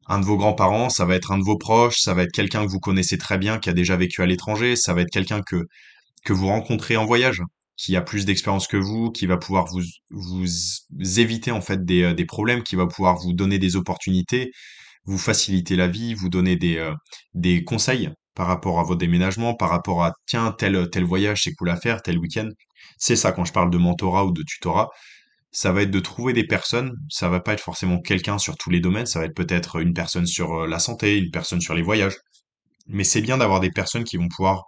un 0.06 0.18
de 0.20 0.24
vos 0.24 0.36
grands-parents, 0.36 0.90
ça 0.90 1.04
va 1.04 1.14
être 1.16 1.32
un 1.32 1.38
de 1.38 1.44
vos 1.44 1.56
proches, 1.58 1.98
ça 2.00 2.14
va 2.14 2.22
être 2.22 2.32
quelqu'un 2.32 2.64
que 2.66 2.70
vous 2.70 2.80
connaissez 2.80 3.18
très 3.18 3.38
bien 3.38 3.58
qui 3.58 3.70
a 3.70 3.72
déjà 3.72 3.96
vécu 3.96 4.22
à 4.22 4.26
l'étranger, 4.26 4.76
ça 4.76 4.94
va 4.94 5.02
être 5.02 5.10
quelqu'un 5.10 5.40
que 5.42 5.64
que 6.24 6.32
vous 6.32 6.46
rencontrez 6.48 6.96
en 6.96 7.04
voyage, 7.06 7.42
qui 7.76 7.96
a 7.96 8.02
plus 8.02 8.24
d'expérience 8.24 8.66
que 8.66 8.76
vous, 8.76 9.10
qui 9.10 9.26
va 9.26 9.36
pouvoir 9.36 9.66
vous 9.66 9.82
vous 10.10 10.46
éviter 11.18 11.50
en 11.50 11.60
fait 11.60 11.84
des, 11.84 12.02
euh, 12.02 12.26
problèmes, 12.26 12.62
qui 12.62 12.76
va 12.76 12.86
pouvoir 12.86 13.16
vous 13.16 13.32
donner 13.32 13.58
des 13.58 13.76
opportunités 13.76 14.52
vous 15.04 15.18
faciliter 15.18 15.76
la 15.76 15.88
vie, 15.88 16.14
vous 16.14 16.28
donner 16.28 16.56
des, 16.56 16.78
euh, 16.78 16.94
des 17.34 17.64
conseils 17.64 18.10
par 18.34 18.46
rapport 18.46 18.80
à 18.80 18.82
votre 18.82 18.98
déménagement, 18.98 19.54
par 19.54 19.70
rapport 19.70 20.04
à 20.04 20.14
tiens, 20.26 20.52
tel, 20.52 20.88
tel 20.90 21.04
voyage, 21.04 21.44
c'est 21.44 21.54
cool 21.54 21.70
à 21.70 21.76
faire, 21.76 22.02
tel 22.02 22.18
week-end. 22.18 22.48
C'est 22.98 23.16
ça 23.16 23.32
quand 23.32 23.44
je 23.44 23.52
parle 23.52 23.70
de 23.70 23.78
mentorat 23.78 24.24
ou 24.26 24.32
de 24.32 24.42
tutorat. 24.42 24.88
Ça 25.52 25.72
va 25.72 25.82
être 25.82 25.90
de 25.90 26.00
trouver 26.00 26.32
des 26.32 26.46
personnes, 26.46 26.92
ça 27.08 27.28
va 27.28 27.40
pas 27.40 27.52
être 27.52 27.60
forcément 27.60 28.00
quelqu'un 28.00 28.38
sur 28.38 28.56
tous 28.56 28.70
les 28.70 28.80
domaines, 28.80 29.06
ça 29.06 29.20
va 29.20 29.26
être 29.26 29.36
peut-être 29.36 29.80
une 29.80 29.94
personne 29.94 30.26
sur 30.26 30.52
euh, 30.62 30.66
la 30.66 30.78
santé, 30.80 31.18
une 31.18 31.30
personne 31.30 31.60
sur 31.60 31.74
les 31.74 31.82
voyages. 31.82 32.16
Mais 32.88 33.04
c'est 33.04 33.22
bien 33.22 33.38
d'avoir 33.38 33.60
des 33.60 33.70
personnes 33.70 34.04
qui 34.04 34.16
vont 34.16 34.28
pouvoir 34.28 34.64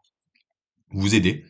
vous 0.91 1.15
aider, 1.15 1.45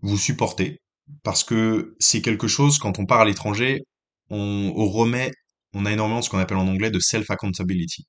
vous 0.00 0.18
supporter, 0.18 0.80
parce 1.22 1.44
que 1.44 1.94
c'est 1.98 2.22
quelque 2.22 2.48
chose, 2.48 2.78
quand 2.78 2.98
on 2.98 3.06
part 3.06 3.20
à 3.20 3.24
l'étranger, 3.24 3.82
on, 4.30 4.72
remet, 4.88 5.30
on 5.74 5.86
a 5.86 5.92
énormément 5.92 6.22
ce 6.22 6.30
qu'on 6.30 6.38
appelle 6.38 6.58
en 6.58 6.68
anglais 6.68 6.90
de 6.90 7.00
self-accountability. 7.00 8.04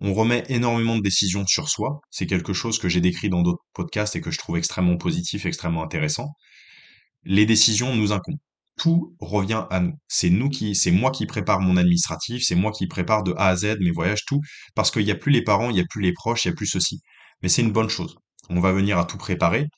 On 0.00 0.14
remet 0.14 0.44
énormément 0.48 0.96
de 0.96 1.02
décisions 1.02 1.46
sur 1.46 1.68
soi. 1.68 2.00
C'est 2.10 2.26
quelque 2.26 2.52
chose 2.52 2.78
que 2.78 2.88
j'ai 2.88 3.00
décrit 3.00 3.28
dans 3.28 3.42
d'autres 3.42 3.62
podcasts 3.72 4.16
et 4.16 4.20
que 4.20 4.30
je 4.30 4.38
trouve 4.38 4.56
extrêmement 4.56 4.96
positif, 4.96 5.46
extrêmement 5.46 5.82
intéressant. 5.82 6.30
Les 7.24 7.46
décisions 7.46 7.94
nous 7.94 8.12
incombent. 8.12 8.38
Tout 8.76 9.14
revient 9.20 9.64
à 9.70 9.80
nous. 9.80 9.92
C'est 10.08 10.30
nous 10.30 10.48
qui, 10.48 10.74
c'est 10.74 10.90
moi 10.90 11.10
qui 11.10 11.26
prépare 11.26 11.60
mon 11.60 11.76
administratif, 11.76 12.42
c'est 12.42 12.54
moi 12.54 12.72
qui 12.72 12.86
prépare 12.86 13.22
de 13.22 13.32
A 13.36 13.48
à 13.48 13.56
Z 13.56 13.76
mes 13.80 13.90
voyages, 13.90 14.24
tout, 14.26 14.40
parce 14.74 14.90
qu'il 14.90 15.04
n'y 15.04 15.10
a 15.10 15.14
plus 15.14 15.30
les 15.30 15.42
parents, 15.42 15.70
il 15.70 15.74
n'y 15.74 15.80
a 15.80 15.84
plus 15.88 16.02
les 16.02 16.12
proches, 16.12 16.44
il 16.44 16.48
n'y 16.48 16.52
a 16.52 16.56
plus 16.56 16.66
ceci. 16.66 17.00
Mais 17.42 17.48
c'est 17.48 17.62
une 17.62 17.72
bonne 17.72 17.90
chose. 17.90 18.16
On 18.48 18.60
va 18.60 18.72
venir 18.72 18.98
à 18.98 19.04
tout 19.04 19.18
préparer, 19.18 19.68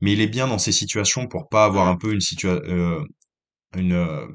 mais 0.00 0.12
il 0.12 0.20
est 0.20 0.26
bien 0.26 0.46
dans 0.46 0.58
ces 0.58 0.72
situations 0.72 1.26
pour 1.26 1.48
pas 1.48 1.64
avoir 1.64 1.88
un 1.88 1.96
peu 1.96 2.12
une 2.12 2.20
situation, 2.20 2.62
euh, 2.64 3.04
euh, 3.76 4.26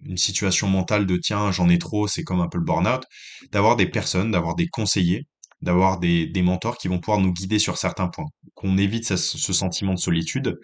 une 0.00 0.16
situation 0.16 0.68
mentale 0.68 1.06
de 1.06 1.16
tiens, 1.16 1.52
j'en 1.52 1.68
ai 1.68 1.78
trop, 1.78 2.08
c'est 2.08 2.22
comme 2.24 2.40
un 2.40 2.48
peu 2.48 2.58
le 2.58 2.64
burn-out, 2.64 3.04
d'avoir 3.52 3.76
des 3.76 3.86
personnes, 3.86 4.30
d'avoir 4.32 4.54
des 4.56 4.68
conseillers, 4.68 5.26
d'avoir 5.62 5.98
des, 6.00 6.30
mentors 6.42 6.78
qui 6.78 6.88
vont 6.88 7.00
pouvoir 7.00 7.20
nous 7.20 7.32
guider 7.32 7.58
sur 7.58 7.78
certains 7.78 8.08
points, 8.08 8.26
qu'on 8.54 8.78
évite 8.78 9.04
ce, 9.16 9.52
sentiment 9.52 9.94
de 9.94 9.98
solitude 9.98 10.58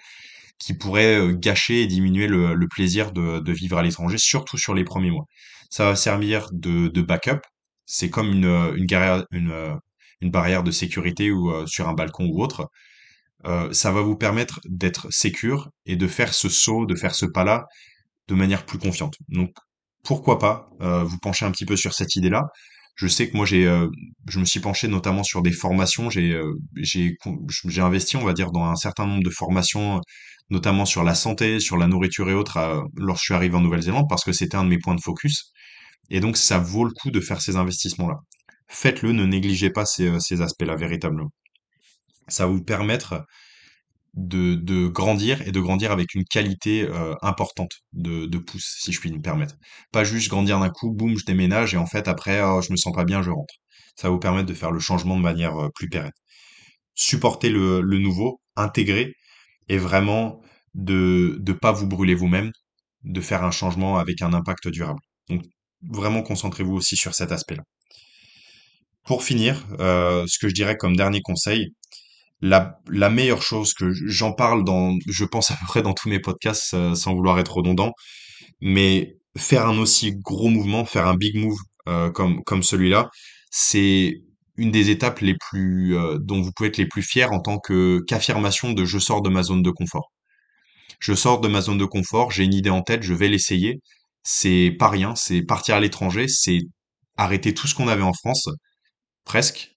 qui 0.59 0.75
pourrait 0.75 1.19
euh, 1.19 1.33
gâcher 1.33 1.83
et 1.83 1.87
diminuer 1.87 2.27
le, 2.29 2.67
plaisir 2.69 3.13
de, 3.13 3.53
vivre 3.53 3.79
à 3.79 3.83
l'étranger, 3.83 4.19
surtout 4.19 4.59
sur 4.59 4.75
les 4.75 4.85
premiers 4.85 5.11
mois. 5.11 5.25
Ça 5.71 5.87
va 5.87 5.97
servir 5.97 6.49
de, 6.53 6.89
backup, 7.01 7.41
c'est 7.87 8.11
comme 8.11 8.31
une, 8.33 10.31
barrière, 10.31 10.63
de 10.63 10.71
sécurité 10.71 11.31
ou 11.31 11.67
sur 11.67 11.89
un 11.89 11.95
balcon 11.95 12.27
ou 12.27 12.43
autre. 12.43 12.69
Euh, 13.47 13.73
ça 13.73 13.93
va 13.93 14.03
vous 14.03 14.17
permettre 14.17 14.61
d'être 14.65 15.09
sécure 15.11 15.71
et 15.87 15.97
de 15.97 16.07
faire 16.07 16.35
ce 16.35 16.49
saut, 16.49 16.87
de 16.87 16.95
faire 16.95 17.15
ce 17.15 17.27
pas-là 17.27 17.65
de 18.29 18.35
manière 18.35 18.65
plus 18.67 18.79
confiante. 18.79 19.15
Donc 19.29 19.51
pourquoi 20.05 20.39
pas 20.39 20.69
euh, 20.81 21.05
vous 21.05 21.19
pencher 21.19 21.45
un 21.45 21.51
petit 21.51 21.67
peu 21.67 21.77
sur 21.77 21.95
cette 21.95 22.17
idée-là. 22.17 22.45
Je 22.95 23.09
sais 23.09 23.31
que 23.31 23.37
moi 23.37 23.47
j'ai 23.47 23.67
euh, 23.67 23.89
je 24.29 24.39
me 24.39 24.45
suis 24.45 24.61
penché 24.61 24.89
notamment 24.89 25.25
sur 25.25 25.43
des 25.43 25.53
formations, 25.53 26.11
j'ai 26.11 26.39
j'ai 26.77 27.17
j'ai 27.69 27.81
investi 27.81 28.17
on 28.17 28.25
va 28.25 28.33
dire 28.35 28.53
dans 28.53 28.65
un 28.65 28.77
certain 28.77 29.07
nombre 29.07 29.25
de 29.25 29.31
formations 29.31 30.01
notamment 30.51 30.85
sur 30.85 31.03
la 31.05 31.15
santé, 31.15 31.61
sur 31.61 31.77
la 31.79 31.87
nourriture 31.89 32.29
et 32.31 32.35
autres 32.35 32.85
lorsque 32.97 33.23
je 33.23 33.27
suis 33.27 33.35
arrivé 33.35 33.57
en 33.57 33.61
Nouvelle-Zélande 33.63 34.07
parce 34.09 34.25
que 34.25 34.33
c'était 34.33 34.57
un 34.57 34.65
de 34.65 34.69
mes 34.69 34.79
points 34.79 34.95
de 34.95 35.01
focus 35.01 35.53
et 36.11 36.21
donc 36.21 36.37
ça 36.37 36.59
vaut 36.59 36.85
le 36.85 36.93
coup 36.93 37.11
de 37.11 37.21
faire 37.21 37.41
ces 37.41 37.57
investissements-là. 37.57 38.17
Faites-le, 38.69 39.13
ne 39.13 39.25
négligez 39.27 39.71
pas 39.71 39.87
ces, 39.87 40.11
ces 40.21 40.43
aspects-là 40.43 40.77
véritablement. 40.77 41.31
Ça 42.29 42.47
va 42.47 42.53
vous 42.53 42.63
permettre 42.63 43.25
de, 44.15 44.89
grandir 44.89 45.47
et 45.47 45.53
de 45.53 45.61
grandir 45.61 45.91
avec 45.93 46.15
une 46.15 46.25
qualité 46.25 46.83
euh, 46.83 47.15
importante 47.23 47.73
de, 47.93 48.39
pouce, 48.39 48.77
si 48.81 48.93
je 48.93 49.01
puis 49.01 49.13
me 49.13 49.21
permettre. 49.21 49.57
Pas 49.93 50.05
juste 50.05 50.29
grandir 50.29 50.59
d'un 50.61 50.71
coup, 50.71 50.91
boum, 50.91 51.17
je 51.19 51.25
déménage 51.25 51.75
et 51.75 51.79
en 51.79 51.87
fait 51.87 52.09
après, 52.09 52.43
oh, 52.43 52.61
je 52.63 52.73
me 52.73 52.77
sens 52.77 52.95
pas 52.95 53.05
bien, 53.05 53.23
je 53.23 53.31
rentre. 53.31 53.55
Ça 53.97 54.09
va 54.09 54.15
vous 54.15 54.21
permettre 54.21 54.47
de 54.49 54.55
faire 54.55 54.71
le 54.71 54.81
changement 54.81 55.17
de 55.17 55.23
manière 55.23 55.57
euh, 55.57 55.69
plus 55.75 55.89
pérenne. 55.89 56.13
Supporter 56.95 57.51
le, 57.51 57.81
le 57.81 57.99
nouveau, 57.99 58.41
intégrer 58.57 59.15
et 59.69 59.79
vraiment 59.79 60.41
de 60.75 61.41
ne 61.47 61.53
pas 61.53 61.73
vous 61.73 61.87
brûler 61.87 62.15
vous-même, 62.15 62.53
de 63.05 63.21
faire 63.21 63.45
un 63.45 63.51
changement 63.51 63.99
avec 63.99 64.23
un 64.23 64.33
impact 64.33 64.69
durable. 64.69 65.01
Donc 65.29 65.43
vraiment 65.83 66.23
concentrez-vous 66.23 66.75
aussi 66.75 66.97
sur 66.97 67.15
cet 67.15 67.33
aspect-là. 67.33 67.63
Pour 69.05 69.25
finir, 69.25 69.67
euh, 69.81 70.25
ce 70.29 70.39
que 70.39 70.49
je 70.49 70.55
dirais 70.55 70.77
comme 70.77 70.97
dernier 70.97 71.21
conseil, 71.23 71.73
la, 72.43 73.09
meilleure 73.11 73.43
chose 73.43 73.73
que 73.73 73.93
j'en 73.93 74.33
parle 74.33 74.65
dans, 74.65 74.97
je 75.07 75.25
pense 75.25 75.51
à 75.51 75.57
peu 75.57 75.65
près 75.67 75.83
dans 75.83 75.95
tous 75.95 76.09
mes 76.09 76.21
podcasts, 76.21 76.75
euh, 76.75 76.95
sans 76.95 77.15
vouloir 77.15 77.39
être 77.39 77.57
redondant, 77.57 77.93
mais 78.61 79.17
faire 79.37 79.67
un 79.67 79.79
aussi 79.79 80.13
gros 80.17 80.49
mouvement, 80.49 80.85
faire 80.85 81.07
un 81.07 81.17
big 81.17 81.37
move 81.37 81.59
euh, 81.89 82.11
comme 82.11 82.43
comme 82.45 82.63
celui-là, 82.63 83.11
c'est 83.51 84.23
une 84.57 84.71
des 84.73 84.91
étapes 84.91 85.21
les 85.21 85.35
plus 85.51 85.97
euh, 85.97 86.19
dont 86.21 86.43
vous 86.43 86.53
pouvez 86.53 86.69
être 86.69 86.79
les 86.79 86.87
plus 86.87 87.03
fiers 87.03 87.25
en 87.27 87.41
tant 87.41 87.59
que 87.59 88.01
qu'affirmation 88.07 88.73
de 88.73 88.85
je 88.85 88.99
sors 88.99 89.23
de 89.23 89.31
ma 89.31 89.43
zone 89.43 89.63
de 89.63 89.71
confort. 89.71 90.13
Je 91.01 91.15
sors 91.15 91.41
de 91.41 91.49
ma 91.49 91.61
zone 91.61 91.79
de 91.79 91.85
confort, 91.85 92.31
j'ai 92.33 92.45
une 92.45 92.55
idée 92.55 92.71
en 92.71 92.83
tête, 92.83 93.03
je 93.03 93.15
vais 93.15 93.29
l'essayer. 93.29 93.81
C'est 94.25 94.77
pas 94.79 94.89
rien, 94.89 95.15
c'est 95.17 95.43
partir 95.43 95.77
à 95.77 95.81
l'étranger, 95.81 96.29
c'est 96.29 96.61
arrêter 97.17 97.55
tout 97.55 97.67
ce 97.69 97.75
qu'on 97.75 97.89
avait 97.89 98.03
en 98.03 98.13
France, 98.13 98.49
presque, 99.25 99.73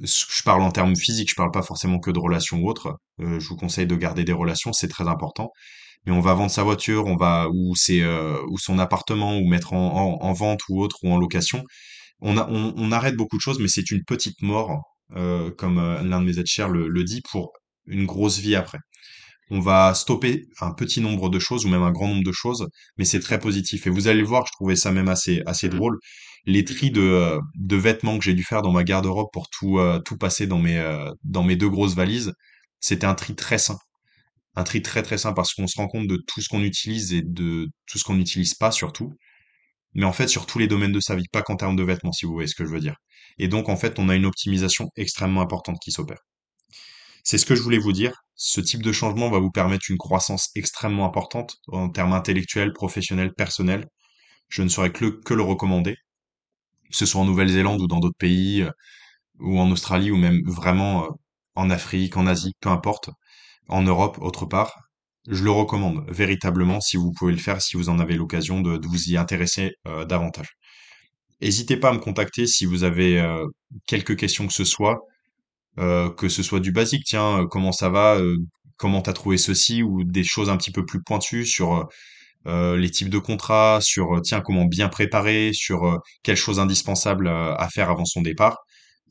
je 0.00 0.42
parle 0.44 0.62
en 0.62 0.70
termes 0.70 0.96
physiques, 0.96 1.30
je 1.30 1.34
parle 1.34 1.50
pas 1.50 1.62
forcément 1.62 1.98
que 1.98 2.10
de 2.10 2.18
relations 2.18 2.58
ou 2.58 2.68
autres. 2.68 2.96
Euh, 3.20 3.40
je 3.40 3.48
vous 3.48 3.56
conseille 3.56 3.86
de 3.86 3.96
garder 3.96 4.24
des 4.24 4.32
relations, 4.32 4.72
c'est 4.72 4.88
très 4.88 5.08
important. 5.08 5.50
Mais 6.06 6.12
on 6.12 6.20
va 6.20 6.34
vendre 6.34 6.50
sa 6.50 6.62
voiture, 6.62 7.06
on 7.06 7.16
va 7.16 7.48
ou 7.52 7.74
c'est 7.76 8.02
euh, 8.02 8.38
ou 8.48 8.58
son 8.58 8.78
appartement 8.78 9.36
ou 9.38 9.48
mettre 9.48 9.72
en, 9.72 10.18
en, 10.20 10.24
en 10.24 10.32
vente 10.32 10.60
ou 10.68 10.80
autre 10.80 10.96
ou 11.02 11.10
en 11.10 11.18
location. 11.18 11.64
On, 12.20 12.36
a, 12.38 12.48
on, 12.48 12.74
on 12.76 12.92
arrête 12.92 13.16
beaucoup 13.16 13.36
de 13.36 13.42
choses, 13.42 13.58
mais 13.58 13.68
c'est 13.68 13.90
une 13.90 14.04
petite 14.04 14.40
mort, 14.42 14.80
euh, 15.16 15.50
comme 15.58 15.78
euh, 15.78 16.02
l'un 16.02 16.20
de 16.20 16.26
mes 16.26 16.38
aides 16.38 16.46
le, 16.72 16.88
le 16.88 17.04
dit, 17.04 17.22
pour 17.30 17.52
une 17.86 18.06
grosse 18.06 18.38
vie 18.38 18.54
après. 18.56 18.78
On 19.50 19.60
va 19.60 19.94
stopper 19.94 20.46
un 20.60 20.72
petit 20.72 21.00
nombre 21.00 21.28
de 21.28 21.38
choses 21.38 21.64
ou 21.66 21.68
même 21.68 21.82
un 21.82 21.92
grand 21.92 22.08
nombre 22.08 22.24
de 22.24 22.32
choses, 22.32 22.68
mais 22.98 23.04
c'est 23.04 23.20
très 23.20 23.38
positif. 23.38 23.86
Et 23.86 23.90
vous 23.90 24.08
allez 24.08 24.20
le 24.20 24.26
voir, 24.26 24.44
je 24.46 24.52
trouvais 24.52 24.76
ça 24.76 24.90
même 24.92 25.08
assez, 25.08 25.42
assez 25.46 25.68
drôle. 25.68 25.98
Les 26.46 26.64
tris 26.64 26.90
de, 26.90 27.00
euh, 27.00 27.40
de 27.56 27.76
vêtements 27.76 28.18
que 28.18 28.24
j'ai 28.24 28.34
dû 28.34 28.44
faire 28.44 28.62
dans 28.62 28.72
ma 28.72 28.84
garde-robe 28.84 29.28
pour 29.32 29.48
tout, 29.48 29.78
euh, 29.78 30.00
tout 30.00 30.16
passer 30.16 30.46
dans 30.46 30.58
mes, 30.58 30.78
euh, 30.78 31.10
dans 31.24 31.44
mes 31.44 31.56
deux 31.56 31.68
grosses 31.68 31.94
valises, 31.94 32.32
c'était 32.80 33.06
un 33.06 33.14
tri 33.14 33.34
très 33.36 33.58
sain. 33.58 33.78
Un 34.56 34.64
tri 34.64 34.82
très 34.82 35.02
très 35.02 35.18
sain 35.18 35.32
parce 35.32 35.54
qu'on 35.54 35.66
se 35.66 35.76
rend 35.78 35.88
compte 35.88 36.08
de 36.08 36.16
tout 36.26 36.40
ce 36.40 36.48
qu'on 36.48 36.62
utilise 36.62 37.12
et 37.12 37.22
de 37.22 37.68
tout 37.86 37.98
ce 37.98 38.04
qu'on 38.04 38.14
n'utilise 38.14 38.54
pas 38.54 38.72
surtout. 38.72 39.12
Mais 39.94 40.04
en 40.04 40.12
fait, 40.12 40.28
sur 40.28 40.46
tous 40.46 40.58
les 40.58 40.68
domaines 40.68 40.92
de 40.92 41.00
sa 41.00 41.16
vie, 41.16 41.26
pas 41.32 41.42
qu'en 41.42 41.56
termes 41.56 41.76
de 41.76 41.82
vêtements, 41.82 42.12
si 42.12 42.26
vous 42.26 42.32
voyez 42.32 42.48
ce 42.48 42.54
que 42.54 42.64
je 42.64 42.70
veux 42.70 42.80
dire. 42.80 42.96
Et 43.38 43.48
donc, 43.48 43.68
en 43.68 43.76
fait, 43.76 43.98
on 43.98 44.08
a 44.08 44.16
une 44.16 44.26
optimisation 44.26 44.88
extrêmement 44.96 45.40
importante 45.42 45.78
qui 45.82 45.92
s'opère. 45.92 46.20
C'est 47.26 47.38
ce 47.38 47.44
que 47.44 47.56
je 47.56 47.62
voulais 47.62 47.78
vous 47.78 47.92
dire. 47.92 48.22
Ce 48.36 48.60
type 48.60 48.82
de 48.82 48.92
changement 48.92 49.28
va 49.30 49.40
vous 49.40 49.50
permettre 49.50 49.86
une 49.90 49.98
croissance 49.98 50.50
extrêmement 50.54 51.04
importante 51.04 51.56
en 51.66 51.88
termes 51.88 52.12
intellectuels, 52.12 52.72
professionnels, 52.72 53.34
personnels. 53.34 53.88
Je 54.48 54.62
ne 54.62 54.68
saurais 54.68 54.92
que 54.92 55.04
le, 55.04 55.10
que 55.10 55.34
le 55.34 55.42
recommander, 55.42 55.96
que 56.88 56.96
ce 56.96 57.04
soit 57.04 57.20
en 57.20 57.24
Nouvelle-Zélande 57.24 57.82
ou 57.82 57.88
dans 57.88 57.98
d'autres 57.98 58.16
pays, 58.16 58.62
euh, 58.62 58.70
ou 59.40 59.58
en 59.58 59.72
Australie, 59.72 60.12
ou 60.12 60.16
même 60.16 60.40
vraiment 60.46 61.06
euh, 61.06 61.08
en 61.56 61.68
Afrique, 61.68 62.16
en 62.16 62.28
Asie, 62.28 62.52
peu 62.60 62.68
importe, 62.68 63.10
en 63.68 63.82
Europe, 63.82 64.18
autre 64.20 64.46
part. 64.46 64.78
Je 65.28 65.42
le 65.42 65.50
recommande 65.50 66.04
véritablement 66.08 66.80
si 66.80 66.96
vous 66.96 67.12
pouvez 67.12 67.32
le 67.32 67.38
faire, 67.38 67.60
si 67.60 67.76
vous 67.76 67.88
en 67.88 67.98
avez 67.98 68.14
l'occasion 68.14 68.60
de, 68.60 68.86
vous 68.86 69.10
y 69.10 69.16
intéresser 69.16 69.72
euh, 69.88 70.04
davantage. 70.04 70.50
N'hésitez 71.40 71.76
pas 71.76 71.90
à 71.90 71.92
me 71.92 71.98
contacter 71.98 72.46
si 72.46 72.66
vous 72.66 72.84
avez 72.84 73.18
euh, 73.20 73.44
quelques 73.88 74.16
questions 74.16 74.46
que 74.46 74.52
ce 74.54 74.64
soit 74.64 75.00
euh, 75.78 76.10
que 76.10 76.28
ce 76.28 76.42
soit 76.42 76.60
du 76.60 76.72
basique, 76.72 77.04
tiens, 77.04 77.42
euh, 77.42 77.46
comment 77.46 77.72
ça 77.72 77.88
va, 77.88 78.16
euh, 78.16 78.36
comment 78.76 79.02
t'as 79.02 79.12
trouvé 79.12 79.36
ceci, 79.38 79.82
ou 79.82 80.04
des 80.04 80.24
choses 80.24 80.50
un 80.50 80.56
petit 80.56 80.70
peu 80.70 80.84
plus 80.84 81.02
pointues 81.02 81.46
sur 81.46 81.88
les 82.46 82.90
types 82.90 83.10
de 83.10 83.18
contrats, 83.18 83.80
sur 83.82 84.20
tiens 84.22 84.40
comment 84.40 84.66
bien 84.66 84.88
préparer, 84.88 85.50
sur 85.52 85.98
quelles 86.22 86.36
choses 86.36 86.60
indispensables 86.60 87.28
à 87.28 87.68
faire 87.74 87.90
avant 87.90 88.04
son 88.04 88.22
départ, 88.22 88.58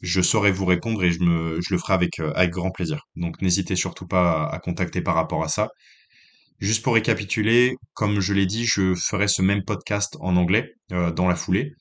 je 0.01 0.21
saurai 0.21 0.51
vous 0.51 0.65
répondre 0.65 1.03
et 1.03 1.11
je 1.11 1.19
me 1.21 1.59
je 1.61 1.73
le 1.73 1.79
ferai 1.79 1.93
avec 1.93 2.51
grand 2.51 2.71
plaisir. 2.71 3.01
Donc 3.17 3.41
n'hésitez 3.41 3.75
surtout 3.75 4.07
pas 4.07 4.45
à, 4.45 4.55
à 4.55 4.59
contacter 4.59 5.01
par 5.01 5.15
rapport 5.15 5.43
à 5.43 5.49
ça. 5.49 5.67
Juste 6.59 6.81
pour 6.83 6.93
récapituler, 6.93 7.75
comme 7.93 8.21
je 8.21 8.33
l'ai 8.33 8.45
dit, 8.45 8.65
je 8.65 8.95
ferai 8.95 9.27
ce 9.27 9.41
même 9.41 9.63
podcast 9.65 10.15
en 10.21 10.37
anglais 10.37 10.71
dans 10.89 11.27
la 11.27 11.35
foulée 11.35 11.73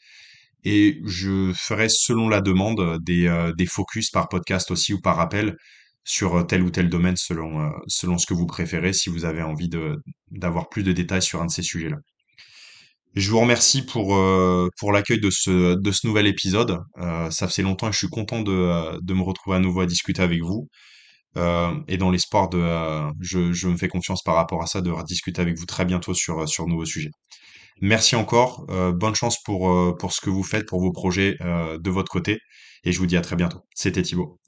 et 0.65 1.01
je 1.05 1.53
ferai 1.55 1.89
selon 1.89 2.29
la 2.29 2.41
demande 2.41 2.81
euh, 2.81 2.99
des 3.01 3.27
euh, 3.27 3.53
des 3.53 3.67
focus 3.67 4.11
par 4.11 4.29
podcast 4.29 4.71
aussi 4.71 4.95
ou 4.95 5.01
par 5.01 5.21
appel 5.21 5.57
sur 6.05 6.37
euh, 6.37 6.43
tel 6.45 6.63
ou 6.63 6.71
tel 6.71 6.89
domaine 6.89 7.17
selon 7.17 7.71
selon 7.87 8.19
ce 8.19 8.27
que 8.27 8.35
vous 8.35 8.47
préférez 8.47 8.93
si 8.93 9.11
vous 9.11 9.25
avez 9.25 9.43
envie 9.43 9.71
d'avoir 10.31 10.69
plus 10.69 10.83
de 10.83 10.93
détails 10.93 11.23
sur 11.23 11.43
un 11.43 11.47
de 11.47 11.51
ces 11.51 11.63
sujets-là. 11.63 11.99
Je 13.15 13.31
vous 13.31 13.39
remercie 13.39 13.87
pour, 13.87 14.21
pour 14.79 14.93
l'accueil 14.93 15.21
de 15.21 15.31
ce, 15.31 15.77
de 15.77 15.93
ce 15.93 16.05
nouvel 16.05 16.27
épisode. 16.27 16.81
Ça 17.31 17.47
faisait 17.47 17.63
longtemps 17.63 17.89
et 17.89 17.93
je 17.93 17.99
suis 17.99 18.09
content 18.09 18.41
de, 18.41 19.01
de 19.01 19.15
me 19.15 19.23
retrouver 19.23 19.57
à 19.57 19.61
nouveau 19.61 19.83
à 19.83 19.87
discuter 19.87 20.21
avec 20.21 20.43
vous. 20.43 20.69
Et 21.37 21.97
dans 21.97 22.11
l'espoir 22.11 22.49
de, 22.49 22.61
je, 23.21 23.53
je 23.53 23.69
me 23.69 23.77
fais 23.77 23.87
confiance 23.89 24.23
par 24.25 24.35
rapport 24.35 24.63
à 24.65 24.67
ça, 24.67 24.81
de 24.81 24.91
rediscuter 24.91 25.41
avec 25.41 25.57
vous 25.57 25.67
très 25.67 25.85
bientôt 25.85 26.13
sur, 26.13 26.49
sur 26.49 26.67
nouveaux 26.67 26.87
sujets. 26.87 27.11
Merci 27.81 28.17
encore. 28.17 28.67
euh, 28.71 28.93
bonne 28.93 29.15
chance 29.15 29.41
pour, 29.43 29.71
euh, 29.71 29.97
pour 29.99 30.13
ce 30.13 30.21
que 30.21 30.31
vous 30.31 30.43
faites, 30.43 30.67
pour 30.67 30.81
vos 30.81 30.93
projets 30.93 31.37
euh, 31.43 31.79
de 31.79 31.91
votre 31.91 32.11
côté. 32.11 32.41
Et 32.85 32.93
je 32.93 32.99
vous 32.99 33.07
dis 33.07 33.17
à 33.17 33.21
très 33.21 33.37
bientôt. 33.37 33.61
C'était 33.75 34.03
Thibaut. 34.03 34.39